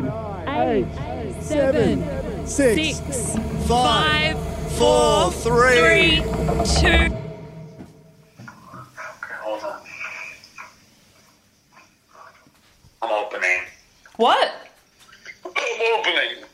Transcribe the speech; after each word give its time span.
nine, 0.00 0.48
eight, 0.48 1.42
seven, 1.42 2.46
six, 2.46 2.98
six, 2.98 3.36
five, 3.66 4.38
five, 4.38 4.72
four, 4.76 5.32
three. 5.32 6.20
three. 6.20 7.10
Hold 9.40 9.62
on. 9.62 9.80
I'm 13.02 13.10
opening. 13.10 13.58
What? 14.16 14.54
I'm 15.44 15.52
opening. 15.98 16.44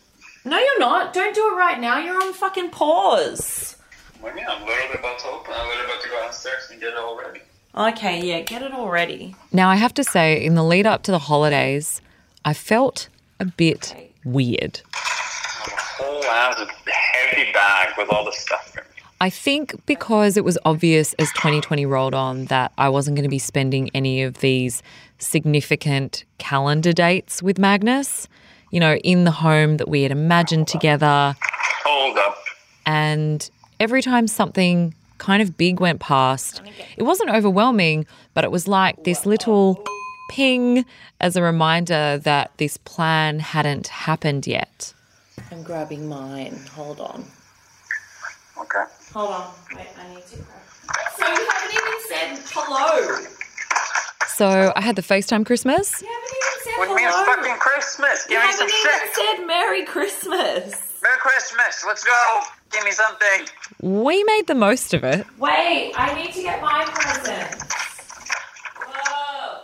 No, 0.44 0.58
you're 0.58 0.78
not. 0.80 1.12
Don't 1.12 1.34
do 1.34 1.46
it 1.52 1.56
right 1.56 1.78
now. 1.78 1.98
You're 1.98 2.16
on 2.20 2.32
fucking 2.32 2.70
pause. 2.70 3.76
Well, 4.22 4.36
yeah, 4.36 4.48
I'm 4.48 4.66
literally 4.66 4.98
about 4.98 5.18
to 5.20 5.26
open. 5.28 5.52
I'm 5.54 5.68
literally 5.68 5.92
about 5.92 6.02
to 6.02 6.08
go 6.08 6.20
downstairs 6.22 6.68
and 6.70 6.80
get 6.80 6.94
it 6.94 6.98
all 6.98 7.16
ready. 7.16 7.40
Okay, 7.76 8.26
yeah, 8.26 8.40
get 8.40 8.62
it 8.62 8.72
already. 8.72 9.36
Now, 9.52 9.68
I 9.68 9.76
have 9.76 9.94
to 9.94 10.02
say, 10.02 10.42
in 10.42 10.54
the 10.54 10.64
lead 10.64 10.86
up 10.86 11.02
to 11.04 11.12
the 11.12 11.18
holidays, 11.18 12.00
I 12.44 12.54
felt 12.54 13.08
a 13.40 13.44
bit 13.44 14.12
weird. 14.24 14.80
I 14.94 14.98
have 14.98 15.68
a 15.68 16.02
whole 16.02 16.24
ass 16.24 16.68
heavy 16.86 17.52
bag 17.52 17.94
with 17.96 18.08
all 18.10 18.24
the 18.24 18.32
stuff 18.32 18.76
in. 18.76 18.82
I 19.20 19.30
think 19.30 19.74
because 19.86 20.36
it 20.36 20.44
was 20.44 20.56
obvious 20.64 21.12
as 21.14 21.32
2020 21.32 21.84
rolled 21.86 22.14
on 22.14 22.44
that 22.46 22.72
I 22.78 22.88
wasn't 22.88 23.16
going 23.16 23.24
to 23.24 23.28
be 23.28 23.40
spending 23.40 23.90
any 23.92 24.22
of 24.22 24.38
these 24.38 24.80
significant 25.18 26.24
calendar 26.38 26.92
dates 26.92 27.42
with 27.42 27.58
Magnus, 27.58 28.28
you 28.70 28.78
know, 28.78 28.94
in 28.96 29.24
the 29.24 29.32
home 29.32 29.78
that 29.78 29.88
we 29.88 30.02
had 30.02 30.12
imagined 30.12 30.68
together. 30.68 31.34
Hold 31.84 32.16
up. 32.18 32.36
And 32.86 33.50
every 33.80 34.02
time 34.02 34.28
something 34.28 34.94
kind 35.18 35.42
of 35.42 35.56
big 35.56 35.80
went 35.80 35.98
past, 35.98 36.62
it 36.96 37.02
wasn't 37.02 37.30
overwhelming, 37.30 38.06
but 38.34 38.44
it 38.44 38.52
was 38.52 38.68
like 38.68 39.02
this 39.02 39.26
little 39.26 39.84
ping 40.28 40.84
as 41.20 41.36
a 41.36 41.42
reminder 41.42 42.18
that 42.18 42.52
this 42.58 42.76
plan 42.76 43.40
hadn't 43.40 43.88
happened 43.88 44.46
yet. 44.46 44.92
I'm 45.50 45.62
grabbing 45.62 46.08
mine. 46.08 46.60
Hold 46.74 47.00
on. 47.00 47.24
Okay. 48.60 48.84
Hold 49.14 49.30
on. 49.30 49.50
Wait, 49.74 49.86
I 49.98 50.14
need 50.14 50.26
to 50.26 50.36
grab. 50.36 50.46
So 51.16 51.26
you 51.26 51.48
haven't 51.50 51.74
even 51.74 52.00
said 52.08 52.38
hello. 52.54 53.24
So 54.28 54.72
I 54.76 54.80
had 54.80 54.96
the 54.96 55.02
FaceTime 55.02 55.44
Christmas. 55.46 56.00
You 56.02 56.08
haven't 56.08 56.28
even 56.30 56.62
said 56.64 56.78
What 56.78 56.84
do 56.84 56.90
you 56.90 56.96
mean 56.96 57.06
it's 57.08 57.16
hello. 57.16 57.36
fucking 57.36 57.58
Christmas? 57.58 58.26
you 58.28 58.36
Give 58.36 58.44
me 58.44 58.52
some 58.52 58.68
haven't 58.68 58.86
even 58.86 59.00
shit. 59.00 59.38
said 59.38 59.46
Merry 59.46 59.84
Christmas. 59.84 61.02
Merry 61.02 61.18
Christmas. 61.18 61.84
Let's 61.86 62.04
go. 62.04 62.40
Give 62.70 62.84
me 62.84 62.90
something. 62.90 63.46
We 63.82 64.22
made 64.24 64.46
the 64.46 64.54
most 64.54 64.92
of 64.94 65.02
it. 65.04 65.26
Wait, 65.38 65.92
I 65.96 66.14
need 66.14 66.32
to 66.34 66.42
get 66.42 66.60
my 66.60 66.84
present. 66.84 67.62
Whoa. 68.76 69.60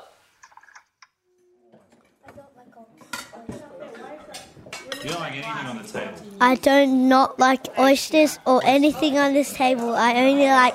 You 5.05 5.11
don't 5.11 5.21
like 5.21 5.33
anything 5.33 5.67
on 5.67 5.77
the 5.77 5.85
table. 5.85 6.15
I 6.41 6.55
don't 6.55 7.09
not 7.11 7.39
like 7.39 7.79
oysters 7.79 8.39
or 8.47 8.63
anything 8.65 9.19
on 9.19 9.35
this 9.35 9.53
table. 9.53 9.95
I 9.95 10.15
only 10.15 10.47
like 10.47 10.75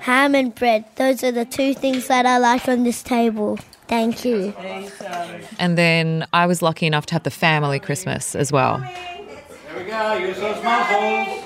ham 0.00 0.34
and 0.34 0.52
bread. 0.52 0.84
Those 0.96 1.22
are 1.22 1.30
the 1.30 1.44
two 1.44 1.74
things 1.74 2.08
that 2.08 2.26
I 2.26 2.38
like 2.38 2.68
on 2.68 2.82
this 2.82 3.04
table. 3.04 3.56
Thank 3.86 4.24
you. 4.24 4.52
And 5.60 5.78
then 5.78 6.26
I 6.32 6.46
was 6.46 6.60
lucky 6.60 6.86
enough 6.86 7.06
to 7.06 7.14
have 7.14 7.22
the 7.22 7.30
family 7.30 7.78
Christmas 7.78 8.34
as 8.34 8.50
well. 8.50 8.78
There 8.78 8.90
we 9.76 9.84
go. 9.84 10.14
Use 10.14 10.40
those 10.40 10.60
muscles. 10.64 11.44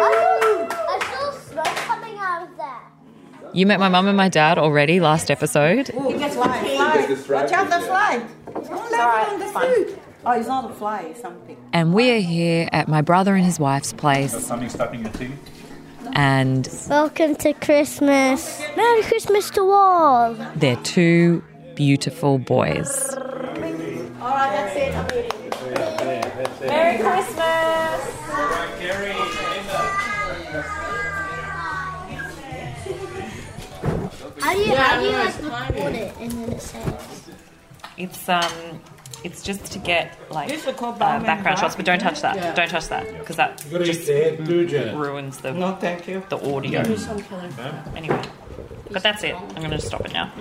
Oh, 0.00 0.68
I 0.88 0.98
saw 1.12 1.30
smoke 1.38 1.64
coming 1.64 2.16
out 2.18 2.42
of 2.42 2.56
there. 2.56 3.52
You 3.54 3.64
met 3.64 3.78
my 3.78 3.88
mum 3.88 4.08
and 4.08 4.16
my 4.16 4.28
dad 4.28 4.58
already 4.58 4.98
last 4.98 5.30
episode. 5.30 5.90
Watch 6.96 7.52
out 7.52 7.68
the 7.70 7.80
fly. 7.86 8.24
Don't 8.54 8.90
let 8.90 9.28
on 9.28 9.38
the 9.40 9.46
food. 9.46 10.00
Oh, 10.24 10.32
it's 10.32 10.48
not 10.48 10.70
a 10.70 10.74
fly, 10.74 11.02
it's 11.02 11.20
something. 11.20 11.56
And 11.72 11.92
we 11.94 12.10
are 12.10 12.18
here 12.20 12.68
at 12.72 12.88
my 12.88 13.02
brother 13.02 13.34
and 13.34 13.44
his 13.44 13.60
wife's 13.60 13.92
place. 13.92 14.32
Something 14.44 14.68
stuck 14.68 14.94
in 14.94 15.02
your 15.02 15.12
teeth. 15.12 15.32
And 16.14 16.68
Welcome 16.88 17.36
to 17.36 17.52
Christmas. 17.52 18.62
Merry 18.76 19.02
Christmas 19.02 19.50
to 19.50 19.70
all. 19.70 20.34
they're 20.56 20.76
two 20.76 21.44
beautiful 21.76 22.38
boys. 22.38 23.14
All 23.14 23.20
right, 24.34 24.50
that's 24.50 24.76
it. 24.76 24.94
I'm 24.94 25.06
eating. 25.06 26.68
Merry 26.68 26.98
Christmas. 26.98 27.87
How 34.48 34.54
do 34.54 34.60
you, 34.60 34.74
how 34.74 34.98
do 34.98 35.04
you 35.06 35.12
like 35.12 35.68
record 35.68 35.94
it 35.94 36.16
and 36.20 36.32
then 36.32 36.52
it 36.52 36.62
says? 36.62 37.28
It's 37.98 38.28
um, 38.30 38.80
it's 39.22 39.42
just 39.42 39.66
to 39.72 39.78
get 39.78 40.18
like 40.30 40.48
This 40.48 40.66
is 40.66 40.74
called 40.74 40.94
uh, 40.94 40.98
Bowman 41.00 41.24
background 41.24 41.58
shots, 41.58 41.76
but 41.76 41.84
don't 41.84 41.98
touch 41.98 42.22
that. 42.22 42.36
Yeah. 42.36 42.54
Don't 42.54 42.70
touch 42.70 42.88
that 42.88 43.04
because 43.18 43.36
that 43.36 43.62
You 43.66 43.72
gotta 43.72 43.90
eat 43.90 44.06
the 44.06 44.12
head 44.14 44.46
too, 44.46 44.66
Janet. 44.66 44.94
ruins 44.96 45.36
the 45.36 45.52
No, 45.52 45.76
thank 45.76 46.08
you. 46.08 46.22
the 46.30 46.38
audio. 46.38 46.80
Anyway, 47.94 48.22
but 48.90 49.02
that's 49.02 49.22
it. 49.22 49.34
I'm 49.34 49.60
gonna 49.60 49.78
stop 49.78 50.06
it 50.06 50.14
now. 50.14 50.32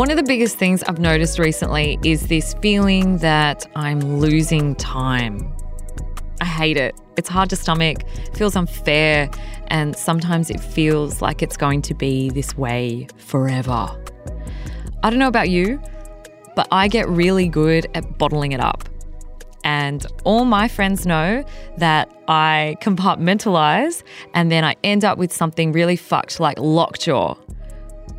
One 0.00 0.10
of 0.10 0.16
the 0.16 0.22
biggest 0.22 0.56
things 0.56 0.82
I've 0.84 0.98
noticed 0.98 1.38
recently 1.38 1.98
is 2.02 2.28
this 2.28 2.54
feeling 2.62 3.18
that 3.18 3.70
I'm 3.76 4.00
losing 4.00 4.74
time. 4.76 5.54
I 6.40 6.46
hate 6.46 6.78
it. 6.78 6.94
It's 7.18 7.28
hard 7.28 7.50
to 7.50 7.56
stomach, 7.56 8.04
feels 8.32 8.56
unfair, 8.56 9.28
and 9.66 9.94
sometimes 9.94 10.48
it 10.48 10.58
feels 10.58 11.20
like 11.20 11.42
it's 11.42 11.58
going 11.58 11.82
to 11.82 11.92
be 11.92 12.30
this 12.30 12.56
way 12.56 13.08
forever. 13.18 13.94
I 15.02 15.10
don't 15.10 15.18
know 15.18 15.28
about 15.28 15.50
you, 15.50 15.78
but 16.56 16.66
I 16.72 16.88
get 16.88 17.06
really 17.06 17.46
good 17.46 17.86
at 17.94 18.16
bottling 18.16 18.52
it 18.52 18.60
up. 18.60 18.88
And 19.64 20.06
all 20.24 20.46
my 20.46 20.66
friends 20.66 21.04
know 21.04 21.44
that 21.76 22.10
I 22.26 22.78
compartmentalize 22.80 24.02
and 24.32 24.50
then 24.50 24.64
I 24.64 24.76
end 24.82 25.04
up 25.04 25.18
with 25.18 25.30
something 25.30 25.72
really 25.72 25.96
fucked 25.96 26.40
like 26.40 26.58
lockjaw. 26.58 27.36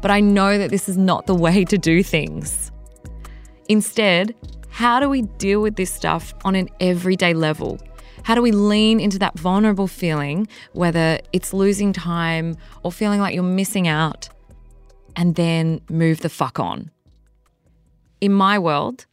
But 0.01 0.11
I 0.11 0.19
know 0.19 0.57
that 0.57 0.69
this 0.69 0.89
is 0.89 0.97
not 0.97 1.27
the 1.27 1.35
way 1.45 1.65
to 1.65 1.77
do 1.77 2.03
things. 2.03 2.71
Instead, 3.69 4.35
how 4.69 4.99
do 4.99 5.09
we 5.09 5.21
deal 5.21 5.61
with 5.61 5.75
this 5.75 5.93
stuff 5.93 6.33
on 6.43 6.55
an 6.55 6.69
everyday 6.79 7.33
level? 7.33 7.79
How 8.23 8.35
do 8.35 8.41
we 8.41 8.51
lean 8.51 8.99
into 8.99 9.19
that 9.19 9.37
vulnerable 9.37 9.87
feeling, 9.87 10.47
whether 10.73 11.19
it's 11.33 11.53
losing 11.53 11.91
time 11.91 12.55
or 12.83 12.91
feeling 12.91 13.19
like 13.19 13.33
you're 13.33 13.43
missing 13.43 13.87
out, 13.87 14.29
and 15.15 15.35
then 15.35 15.81
move 15.89 16.21
the 16.21 16.29
fuck 16.29 16.59
on? 16.59 16.91
In 18.19 18.31
my 18.31 18.59
world, 18.59 19.05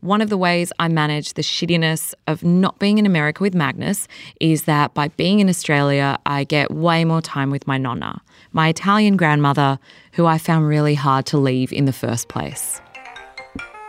one 0.00 0.20
of 0.22 0.30
the 0.30 0.36
ways 0.38 0.72
I 0.78 0.88
manage 0.88 1.34
the 1.34 1.42
shittiness 1.42 2.14
of 2.26 2.42
not 2.42 2.78
being 2.78 2.98
in 2.98 3.06
America 3.06 3.42
with 3.42 3.54
Magnus 3.54 4.08
is 4.40 4.62
that 4.64 4.94
by 4.94 5.08
being 5.08 5.40
in 5.40 5.48
Australia, 5.48 6.18
I 6.24 6.44
get 6.44 6.70
way 6.70 7.04
more 7.04 7.20
time 7.20 7.50
with 7.50 7.66
my 7.66 7.76
nonna, 7.78 8.20
my 8.52 8.68
Italian 8.68 9.16
grandmother, 9.16 9.78
who 10.12 10.26
I 10.26 10.38
found 10.38 10.66
really 10.66 10.94
hard 10.94 11.26
to 11.26 11.38
leave 11.38 11.72
in 11.72 11.84
the 11.84 11.92
first 11.92 12.28
place. 12.28 12.80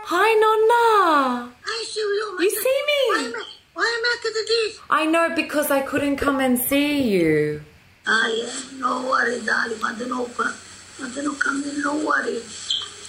Hi, 0.04 0.34
Nonna. 0.34 1.52
Hi, 1.64 1.84
Silvio. 1.84 2.40
You 2.40 2.50
see 2.50 2.82
me? 2.90 3.32
Why 3.74 3.84
am 3.84 4.04
I 4.04 4.16
at 4.26 4.34
this? 4.46 4.78
I 4.90 5.06
know 5.06 5.34
because 5.34 5.70
I 5.70 5.80
couldn't 5.80 6.16
come 6.16 6.40
and 6.40 6.58
see 6.58 7.08
you. 7.08 7.62
Ah, 8.06 8.28
yeah. 8.28 8.50
No 8.78 9.08
worry, 9.08 9.40
darling. 9.46 9.78
Mantengo 9.78 10.26
qua. 10.34 10.52
Mantengo 10.98 11.38
coming. 11.40 11.80
No 11.82 12.04
worry. 12.04 12.40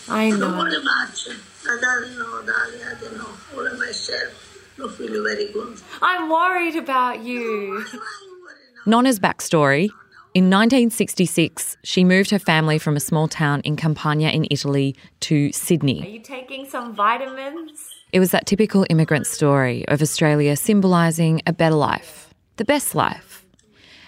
I 0.08 0.30
Don't 0.30 0.40
know. 0.40 0.58
worry 0.58 0.82
much. 0.84 1.28
Ah, 1.30 1.34
darling, 1.64 2.18
no, 2.18 2.42
darling. 2.44 2.82
I 2.84 3.00
don't 3.02 3.18
know. 3.18 3.30
All 3.56 3.78
myself. 3.78 4.74
Don't 4.78 4.94
feel 4.94 5.24
very 5.24 5.52
good. 5.52 5.82
I'm 6.02 6.30
worried 6.30 6.76
about 6.76 7.24
you. 7.24 7.84
Why 7.84 7.92
you 7.92 8.42
worry 8.42 8.56
now? 8.76 8.82
Nonna's 8.86 9.20
backstory 9.20 9.90
in 10.34 10.46
1966, 10.46 11.78
she 11.84 12.04
moved 12.04 12.32
her 12.32 12.40
family 12.40 12.80
from 12.80 12.96
a 12.96 13.00
small 13.00 13.28
town 13.28 13.62
in 13.62 13.76
Campania 13.76 14.30
in 14.30 14.48
Italy 14.50 14.96
to 15.20 15.52
Sydney. 15.52 16.02
Are 16.02 16.10
you 16.10 16.20
taking 16.22 16.66
some 16.66 16.96
vitamins? 16.96 17.88
It 18.12 18.20
was 18.20 18.32
that 18.32 18.48
typical 18.48 18.84
immigrant 18.90 19.28
story 19.28 19.88
of 19.88 20.02
Australia 20.02 20.56
symbolising 20.56 21.44
a 21.46 21.54
better 21.54 21.76
life, 21.76 22.34
the 22.58 22.66
best 22.66 22.96
life. 22.96 23.46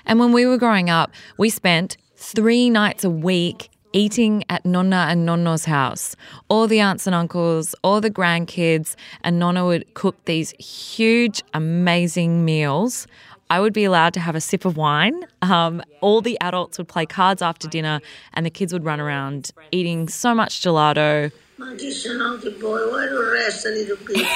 And 0.04 0.20
when 0.20 0.32
we 0.32 0.48
were 0.48 0.58
growing 0.58 0.90
up, 0.90 1.12
we 1.38 1.52
spent 1.52 1.96
three 2.16 2.72
nights 2.72 3.04
a 3.04 3.10
week 3.10 3.70
eating 3.96 4.44
at 4.50 4.66
Nonna 4.66 5.08
and 5.10 5.26
Nonno's 5.26 5.66
house. 5.66 6.18
All 6.50 6.68
the 6.68 6.82
aunts 6.82 7.08
and 7.08 7.16
uncles, 7.16 7.74
all 7.82 8.02
the 8.02 8.12
grandkids, 8.12 8.96
and 9.24 9.40
Nonna 9.40 9.66
would 9.66 9.92
cook 9.94 10.18
these 10.26 10.52
huge, 10.60 11.42
amazing 11.54 12.44
meals. 12.44 13.08
I 13.50 13.62
would 13.62 13.74
be 13.74 13.86
allowed 13.86 14.14
to 14.16 14.20
have 14.20 14.36
a 14.36 14.42
sip 14.42 14.66
of 14.66 14.76
wine. 14.76 15.26
Um, 15.42 15.82
all 16.02 16.20
the 16.20 16.38
adults 16.42 16.78
would 16.78 16.90
play 16.90 17.06
cards 17.06 17.42
after 17.42 17.70
dinner, 17.70 18.02
and 18.34 18.46
the 18.46 18.50
kids 18.50 18.74
would 18.74 18.84
run 18.84 19.00
around 19.00 19.52
eating 19.72 20.10
so 20.10 20.36
much 20.36 20.62
gelato, 20.62 21.32
Man, 21.58 21.80
he's 21.80 22.06
a 22.06 22.18
naughty 22.18 22.50
boy. 22.50 22.92
Why 22.92 23.06
don't 23.06 23.32
rest 23.32 23.66
a 23.66 23.70
little 23.70 23.96
bit? 24.06 24.28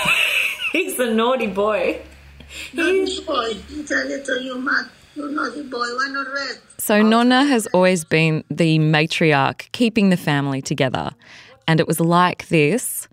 He's 0.71 0.97
a 0.99 1.13
naughty 1.13 1.47
boy. 1.47 1.99
naughty 2.73 3.25
boy. 3.25 3.33
I 3.33 3.83
tell 3.85 4.41
you 4.41 4.53
you, 4.53 4.61
man. 4.61 4.89
So, 6.77 7.01
Nonna 7.01 7.45
has 7.45 7.67
always 7.67 8.05
been 8.05 8.43
the 8.49 8.79
matriarch, 8.79 9.71
keeping 9.71 10.09
the 10.09 10.17
family 10.17 10.61
together. 10.61 11.11
And 11.67 11.79
it 11.79 11.87
was 11.87 11.99
like 11.99 12.47
this 12.47 13.07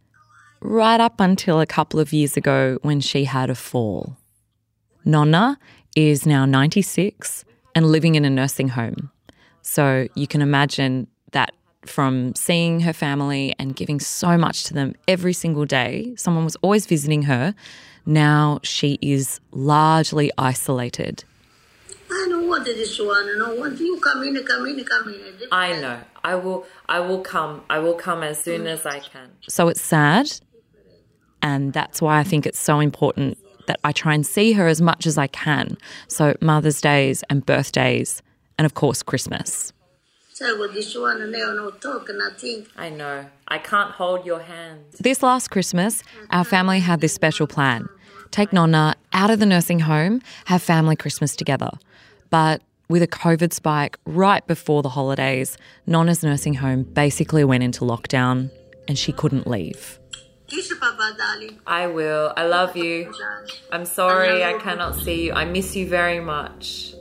right 0.60 1.00
up 1.00 1.20
until 1.20 1.60
a 1.60 1.66
couple 1.66 2.00
of 2.00 2.12
years 2.12 2.36
ago 2.36 2.78
when 2.82 3.00
she 3.00 3.24
had 3.24 3.50
a 3.50 3.54
fall. 3.54 4.16
Nonna 5.04 5.58
is 5.94 6.26
now 6.26 6.44
96 6.44 7.44
and 7.74 7.86
living 7.86 8.14
in 8.14 8.24
a 8.24 8.30
nursing 8.30 8.68
home. 8.68 9.10
So, 9.62 10.08
you 10.14 10.26
can 10.26 10.42
imagine 10.42 11.08
that 11.32 11.52
from 11.84 12.34
seeing 12.34 12.80
her 12.80 12.92
family 12.92 13.54
and 13.58 13.74
giving 13.74 14.00
so 14.00 14.36
much 14.36 14.64
to 14.64 14.74
them 14.74 14.94
every 15.08 15.32
single 15.32 15.64
day, 15.64 16.14
someone 16.16 16.44
was 16.44 16.56
always 16.56 16.86
visiting 16.86 17.22
her. 17.22 17.54
Now 18.04 18.60
she 18.62 18.98
is 19.02 19.40
largely 19.50 20.30
isolated. 20.38 21.24
I 22.16 22.28
don't 22.28 22.48
want 22.48 22.64
this 22.64 22.98
one. 22.98 23.38
No 23.38 23.54
want 23.54 23.78
you 23.78 24.00
come 24.00 24.22
in, 24.22 24.42
come 24.44 24.66
in, 24.66 24.82
come 24.84 25.08
in. 25.08 25.20
I 25.52 25.78
know. 25.80 26.00
I 26.24 26.34
will. 26.34 26.66
I 26.88 27.00
will 27.00 27.20
come. 27.20 27.62
I 27.68 27.78
will 27.78 27.94
come 27.94 28.22
as 28.22 28.40
soon 28.40 28.66
as 28.66 28.86
I 28.86 29.00
can. 29.00 29.30
So 29.48 29.68
it's 29.68 29.82
sad. 29.82 30.30
And 31.42 31.72
that's 31.72 32.00
why 32.00 32.18
I 32.18 32.24
think 32.24 32.46
it's 32.46 32.58
so 32.58 32.80
important 32.80 33.38
that 33.66 33.78
I 33.84 33.92
try 33.92 34.14
and 34.14 34.26
see 34.26 34.52
her 34.52 34.66
as 34.66 34.80
much 34.80 35.06
as 35.06 35.18
I 35.18 35.26
can. 35.26 35.76
So 36.08 36.34
Mother's 36.40 36.80
Days 36.80 37.22
and 37.28 37.44
birthdays, 37.44 38.22
and 38.58 38.64
of 38.64 38.74
course, 38.74 39.02
Christmas. 39.02 39.72
So 40.32 40.58
with 40.60 40.74
this 40.74 40.94
one, 40.94 41.20
and 41.22 41.34
they 41.34 41.40
don't 41.40 41.80
talk, 41.80 42.08
and 42.08 42.20
I 42.22 42.34
think 42.36 42.68
I 42.76 42.90
know. 42.90 43.26
I 43.48 43.58
can't 43.58 43.92
hold 43.92 44.26
your 44.26 44.40
hand. 44.40 44.80
This 44.98 45.22
last 45.22 45.50
Christmas, 45.50 46.02
our 46.30 46.44
family 46.44 46.80
had 46.80 47.00
this 47.00 47.14
special 47.14 47.46
plan 47.46 47.88
take 48.30 48.52
Nonna 48.52 48.94
out 49.12 49.30
of 49.30 49.38
the 49.38 49.46
nursing 49.46 49.80
home, 49.80 50.22
have 50.46 50.62
family 50.62 50.96
Christmas 50.96 51.36
together. 51.36 51.70
But 52.30 52.62
with 52.88 53.02
a 53.02 53.08
COVID 53.08 53.52
spike 53.52 53.98
right 54.04 54.46
before 54.46 54.82
the 54.82 54.90
holidays, 54.90 55.56
Nonna's 55.86 56.22
nursing 56.22 56.54
home 56.54 56.84
basically 56.84 57.44
went 57.44 57.62
into 57.62 57.84
lockdown 57.84 58.50
and 58.88 58.98
she 58.98 59.12
couldn't 59.12 59.46
leave. 59.46 59.98
kiss 60.46 60.72
Papa, 60.78 61.16
darling. 61.18 61.58
I 61.66 61.86
will. 61.88 62.32
I 62.36 62.46
love 62.46 62.76
you. 62.76 63.12
I'm 63.72 63.84
sorry 63.84 64.44
I 64.44 64.58
cannot 64.58 64.94
see 64.94 65.26
you. 65.26 65.32
I 65.32 65.44
miss 65.44 65.74
you 65.74 65.88
very 65.88 66.20
much. 66.20 66.94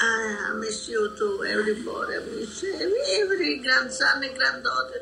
I 0.00 0.56
miss 0.60 0.88
you 0.88 1.14
too, 1.18 1.44
everybody. 1.48 2.14
I 2.14 2.20
miss 2.36 2.62
every, 2.62 3.00
every 3.22 3.58
grandson 3.58 4.22
and 4.22 4.36
granddaughter. 4.36 5.00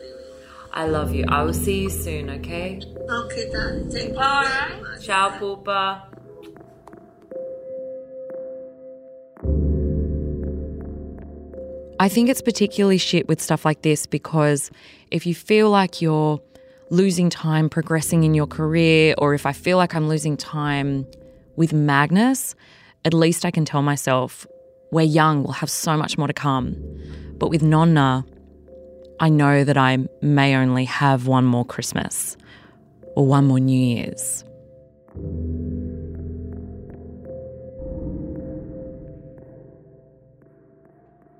I 0.75 0.87
love 0.87 1.15
you. 1.15 1.27
I 1.29 1.43
will 1.43 1.53
see 1.53 1.83
you 1.83 1.91
soon, 1.91 2.31
okay? 2.31 2.81
Okay, 3.09 3.51
darling. 3.53 3.91
Thank 3.91 4.13
you 4.15 4.19
All 4.19 4.43
very 4.43 4.55
right. 4.55 4.83
much. 4.83 5.05
Ciao, 5.05 5.31
Poopa. 5.39 6.03
I 12.01 12.09
think 12.09 12.29
it's 12.29 12.43
particularly 12.43 12.99
shit 12.99 13.29
with 13.29 13.41
stuff 13.41 13.65
like 13.65 13.83
this 13.83 14.07
because 14.07 14.71
if 15.11 15.27
you 15.27 15.35
feel 15.35 15.71
like 15.71 16.01
you're 16.01 16.41
losing 16.91 17.31
time 17.31 17.69
progressing 17.69 18.25
in 18.25 18.35
your 18.35 18.47
career, 18.47 19.15
or 19.19 19.35
if 19.35 19.47
I 19.47 19.53
feel 19.53 19.77
like 19.77 19.95
I'm 19.95 20.09
losing 20.09 20.37
time 20.37 21.07
with 21.57 21.73
Magnus, 21.73 22.55
at 23.05 23.15
least 23.15 23.45
I 23.45 23.51
can 23.51 23.65
tell 23.65 23.83
myself, 23.83 24.47
we're 24.91 25.03
young, 25.03 25.43
we'll 25.45 25.53
have 25.53 25.71
so 25.71 25.97
much 25.97 26.19
more 26.19 26.27
to 26.27 26.33
come. 26.33 26.77
But 27.39 27.51
with 27.51 27.63
Nonna, 27.63 28.25
I 29.23 29.29
know 29.29 29.63
that 29.63 29.77
I 29.77 29.99
may 30.21 30.57
only 30.57 30.85
have 30.87 31.29
one 31.29 31.45
more 31.45 31.65
Christmas 31.65 32.37
or 33.15 33.25
one 33.25 33.47
more 33.47 33.61
New 33.61 33.79
Year's. 33.79 34.43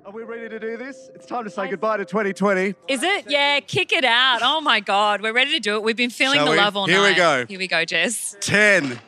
Are 0.05 0.11
we 0.11 0.23
ready 0.23 0.49
to 0.49 0.59
do 0.59 0.75
this? 0.75 1.09
It's 1.15 1.25
time 1.25 1.45
to 1.45 1.49
say 1.49 1.69
goodbye 1.69 1.97
to 1.97 2.05
2020. 2.05 2.75
Is 2.89 3.03
it? 3.03 3.25
Yeah, 3.29 3.59
kick 3.61 3.93
it 3.93 4.03
out. 4.03 4.39
Oh 4.43 4.59
my 4.59 4.79
God, 4.81 5.21
we're 5.21 5.33
ready 5.33 5.51
to 5.51 5.59
do 5.59 5.75
it. 5.75 5.83
We've 5.83 5.95
been 5.95 6.09
feeling 6.09 6.37
Shall 6.37 6.45
the 6.45 6.51
we? 6.51 6.57
love 6.57 6.75
all 6.75 6.87
Here 6.87 6.99
Here 6.99 7.09
we 7.09 7.15
go. 7.15 7.45
Here 7.45 7.59
we 7.59 7.67
go, 7.67 7.85
Jess. 7.85 8.35
10, 8.41 8.99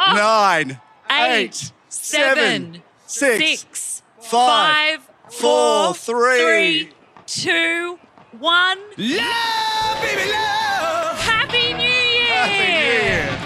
Oh. 0.00 0.14
9, 0.60 0.80
Eight, 1.10 1.72
seven, 1.88 2.82
six, 3.06 3.60
six, 3.60 4.02
five, 4.20 5.00
five, 5.00 5.32
four, 5.32 5.94
four, 5.94 5.94
three. 5.94 6.84
three, 6.84 6.92
two, 7.26 7.98
one. 8.40 8.78
Love, 8.96 10.02
baby, 10.02 10.30
love. 10.30 11.18
Happy 11.18 11.74
New 11.74 11.82
Year! 11.82 12.34
Happy 12.34 12.68
New 12.72 12.84
Year. 13.04 13.38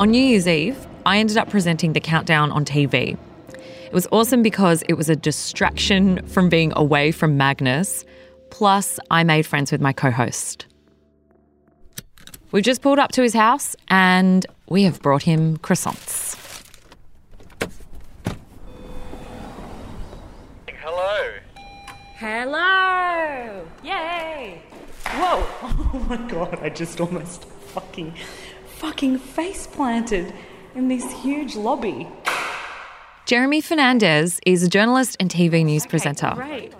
On 0.00 0.10
New 0.12 0.22
Year's 0.22 0.46
Eve, 0.46 0.86
I 1.04 1.18
ended 1.18 1.36
up 1.36 1.50
presenting 1.50 1.92
the 1.92 2.00
countdown 2.00 2.52
on 2.52 2.64
TV. 2.64 3.18
It 3.86 3.92
was 3.92 4.06
awesome 4.12 4.42
because 4.42 4.82
it 4.88 4.94
was 4.94 5.08
a 5.08 5.16
distraction 5.16 6.24
from 6.26 6.48
being 6.48 6.72
away 6.76 7.10
from 7.10 7.36
Magnus, 7.36 8.04
plus, 8.50 8.98
I 9.10 9.24
made 9.24 9.46
friends 9.46 9.72
with 9.72 9.80
my 9.80 9.92
co 9.92 10.10
host. 10.10 10.66
We've 12.50 12.64
just 12.64 12.80
pulled 12.80 12.98
up 12.98 13.12
to 13.12 13.22
his 13.22 13.34
house 13.34 13.76
and 13.88 14.46
we 14.68 14.84
have 14.84 15.02
brought 15.02 15.22
him 15.22 15.58
croissants. 15.58 16.34
Hello. 20.66 21.30
Hello! 22.16 23.66
Yay! 23.84 24.62
Whoa! 25.06 25.46
Oh 25.90 26.06
my 26.08 26.16
god, 26.28 26.58
I 26.60 26.68
just 26.68 27.00
almost 27.00 27.44
fucking, 27.44 28.14
fucking 28.76 29.18
face 29.18 29.66
planted 29.66 30.34
in 30.74 30.88
this 30.88 31.10
huge 31.22 31.56
lobby. 31.56 32.06
Jeremy 33.24 33.60
Fernandez 33.62 34.38
is 34.44 34.62
a 34.62 34.68
journalist 34.68 35.16
and 35.18 35.30
TV 35.30 35.64
news 35.64 35.86
presenter. 35.86 36.32
Great. 36.34 36.74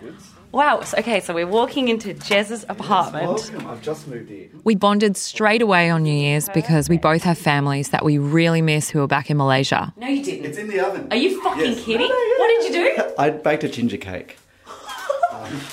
Wow, 0.51 0.81
so, 0.81 0.97
okay, 0.99 1.21
so 1.21 1.35
we're 1.35 1.47
walking 1.47 1.89
into 1.89 2.15
Jez's 2.15 2.65
apartment. 2.71 3.27
Welcome. 3.29 3.67
I've 3.67 3.83
just 3.83 4.09
moved 4.09 4.31
in. 4.31 4.61
We 4.65 4.75
bonded 4.75 5.17
straight 5.17 5.61
away 5.61 5.91
on 5.91 6.03
New 6.03 6.13
Year's 6.13 6.49
because 6.51 6.89
we 6.89 6.97
both 6.97 7.23
have 7.25 7.37
families 7.37 7.91
that 7.91 8.05
we 8.05 8.17
really 8.17 8.63
miss 8.63 8.89
who 8.89 9.03
are 9.03 9.07
back 9.07 9.31
in 9.31 9.37
Malaysia. 9.37 9.93
No, 9.97 10.07
you 10.07 10.23
didn't. 10.23 10.47
It's 10.47 10.57
in 10.59 10.69
the 10.69 10.81
oven. 10.81 11.07
Are 11.11 11.17
you 11.17 11.43
fucking 11.43 11.65
Yes. 11.73 11.85
kidding? 11.85 12.09
What 12.09 12.63
did 12.63 12.73
you 12.75 12.97
do? 12.97 13.13
I 13.19 13.31
baked 13.31 13.65
a 13.65 13.69
ginger 13.69 13.99
cake. 13.99 14.39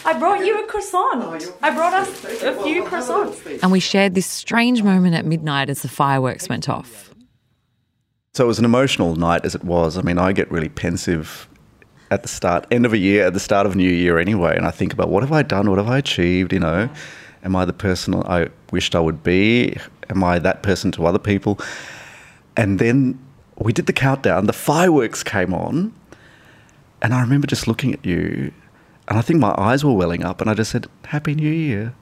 I 0.05 0.13
brought 0.17 0.45
you 0.45 0.61
a 0.63 0.67
croissant. 0.67 1.23
Oh, 1.23 1.57
I 1.61 1.71
brought 1.73 1.93
us 1.93 2.23
a 2.43 2.61
few 2.63 2.83
croissants. 2.83 3.59
And 3.61 3.71
we 3.71 3.79
shared 3.79 4.13
this 4.13 4.25
strange 4.25 4.83
moment 4.83 5.15
at 5.15 5.25
midnight 5.25 5.69
as 5.69 5.81
the 5.81 5.87
fireworks 5.89 6.47
went 6.49 6.69
off. 6.69 7.13
So 8.33 8.43
it 8.43 8.47
was 8.47 8.59
an 8.59 8.65
emotional 8.65 9.15
night 9.15 9.45
as 9.45 9.55
it 9.55 9.63
was. 9.63 9.97
I 9.97 10.01
mean, 10.01 10.17
I 10.17 10.33
get 10.33 10.51
really 10.51 10.69
pensive 10.69 11.47
at 12.11 12.21
the 12.21 12.29
start, 12.29 12.65
end 12.71 12.85
of 12.85 12.93
a 12.93 12.97
year, 12.97 13.25
at 13.27 13.33
the 13.33 13.39
start 13.39 13.65
of 13.65 13.75
new 13.75 13.89
year 13.89 14.17
anyway, 14.17 14.55
and 14.55 14.65
I 14.65 14.71
think 14.71 14.93
about 14.93 15.09
what 15.09 15.23
have 15.23 15.31
I 15.31 15.41
done? 15.41 15.69
What 15.69 15.77
have 15.77 15.89
I 15.89 15.97
achieved? 15.97 16.53
You 16.53 16.59
know, 16.59 16.89
am 17.43 17.55
I 17.55 17.65
the 17.65 17.73
person 17.73 18.15
I 18.15 18.49
wished 18.71 18.95
I 18.95 18.99
would 18.99 19.23
be? 19.23 19.77
Am 20.09 20.23
I 20.23 20.39
that 20.39 20.63
person 20.63 20.91
to 20.93 21.05
other 21.05 21.19
people? 21.19 21.59
And 22.55 22.79
then 22.79 23.19
we 23.57 23.73
did 23.73 23.87
the 23.87 23.93
countdown, 23.93 24.45
the 24.45 24.53
fireworks 24.53 25.23
came 25.23 25.53
on, 25.53 25.93
and 27.01 27.13
I 27.13 27.21
remember 27.21 27.47
just 27.47 27.67
looking 27.67 27.93
at 27.93 28.05
you, 28.05 28.51
and 29.07 29.17
I 29.17 29.21
think 29.21 29.39
my 29.39 29.53
eyes 29.57 29.83
were 29.83 29.93
welling 29.93 30.23
up, 30.23 30.41
and 30.41 30.49
I 30.49 30.53
just 30.53 30.71
said, 30.71 30.87
Happy 31.05 31.35
New 31.35 31.51
Year. 31.51 31.93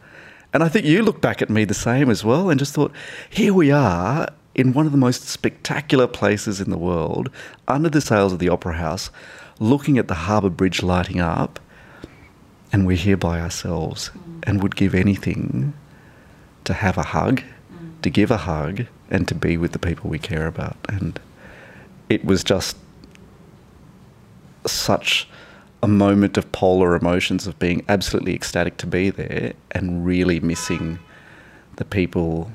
And 0.54 0.64
I 0.64 0.70
think 0.70 0.86
you 0.86 1.02
looked 1.02 1.22
back 1.22 1.42
at 1.42 1.50
me 1.50 1.66
the 1.66 1.74
same 1.74 2.12
as 2.12 2.24
well 2.24 2.52
and 2.52 2.60
just 2.60 2.76
thought, 2.76 2.92
here 3.28 3.54
we 3.54 3.72
are 3.72 4.28
in 4.54 4.74
one 4.74 4.86
of 4.86 4.92
the 4.92 5.00
most 5.00 5.28
spectacular 5.28 6.06
places 6.06 6.62
in 6.62 6.70
the 6.70 6.78
world, 6.78 7.32
under 7.68 7.90
the 7.90 8.02
sails 8.02 8.32
of 8.32 8.38
the 8.38 8.50
Opera 8.50 8.78
House, 8.78 9.10
looking 9.60 9.98
at 9.98 10.08
the 10.08 10.14
Harbour 10.14 10.50
Bridge 10.50 10.84
lighting 10.84 11.20
up, 11.20 11.60
and 12.72 12.88
we're 12.88 12.98
here 12.98 13.18
by 13.18 13.40
ourselves 13.40 14.10
mm. 14.10 14.44
and 14.44 14.62
would 14.64 14.76
give 14.76 14.96
anything 14.96 15.74
to 16.64 16.74
have 16.74 16.98
a 16.98 17.04
hug, 17.04 17.42
mm. 17.42 18.02
to 18.02 18.10
give 18.10 18.32
a 18.32 18.38
hug, 18.38 18.86
and 19.10 19.28
to 19.28 19.36
be 19.36 19.58
with 19.58 19.72
the 19.72 19.80
people 19.80 20.10
we 20.10 20.20
care 20.20 20.48
about. 20.48 20.78
And 20.90 21.20
it 22.10 22.26
was 22.26 22.44
just 22.44 22.78
such 24.66 25.28
a 25.82 25.88
moment 25.88 26.38
of 26.38 26.52
polar 26.52 26.96
emotions 26.96 27.46
of 27.46 27.60
being 27.60 27.84
absolutely 27.90 28.34
ecstatic 28.34 28.78
to 28.78 28.88
be 28.88 29.10
there 29.10 29.54
and 29.72 30.06
really 30.06 30.40
missing 30.40 30.98
the 31.76 31.86
people 31.86 32.52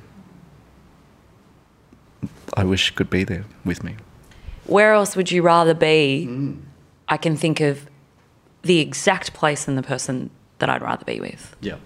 I 2.54 2.64
wish 2.64 2.90
could 2.90 3.10
be 3.10 3.24
there 3.24 3.44
with 3.64 3.84
me. 3.84 3.96
Where 4.64 4.94
else 4.94 5.14
would 5.14 5.30
you 5.30 5.42
rather 5.42 5.74
be? 5.74 6.26
Mm. 6.28 6.58
I 7.08 7.16
can 7.16 7.36
think 7.36 7.60
of 7.60 7.88
the 8.62 8.80
exact 8.80 9.32
place 9.34 9.68
and 9.68 9.78
the 9.78 9.82
person 9.82 10.30
that 10.58 10.68
I'd 10.68 10.82
rather 10.82 11.04
be 11.04 11.20
with. 11.20 11.56
Yeah. 11.60 11.76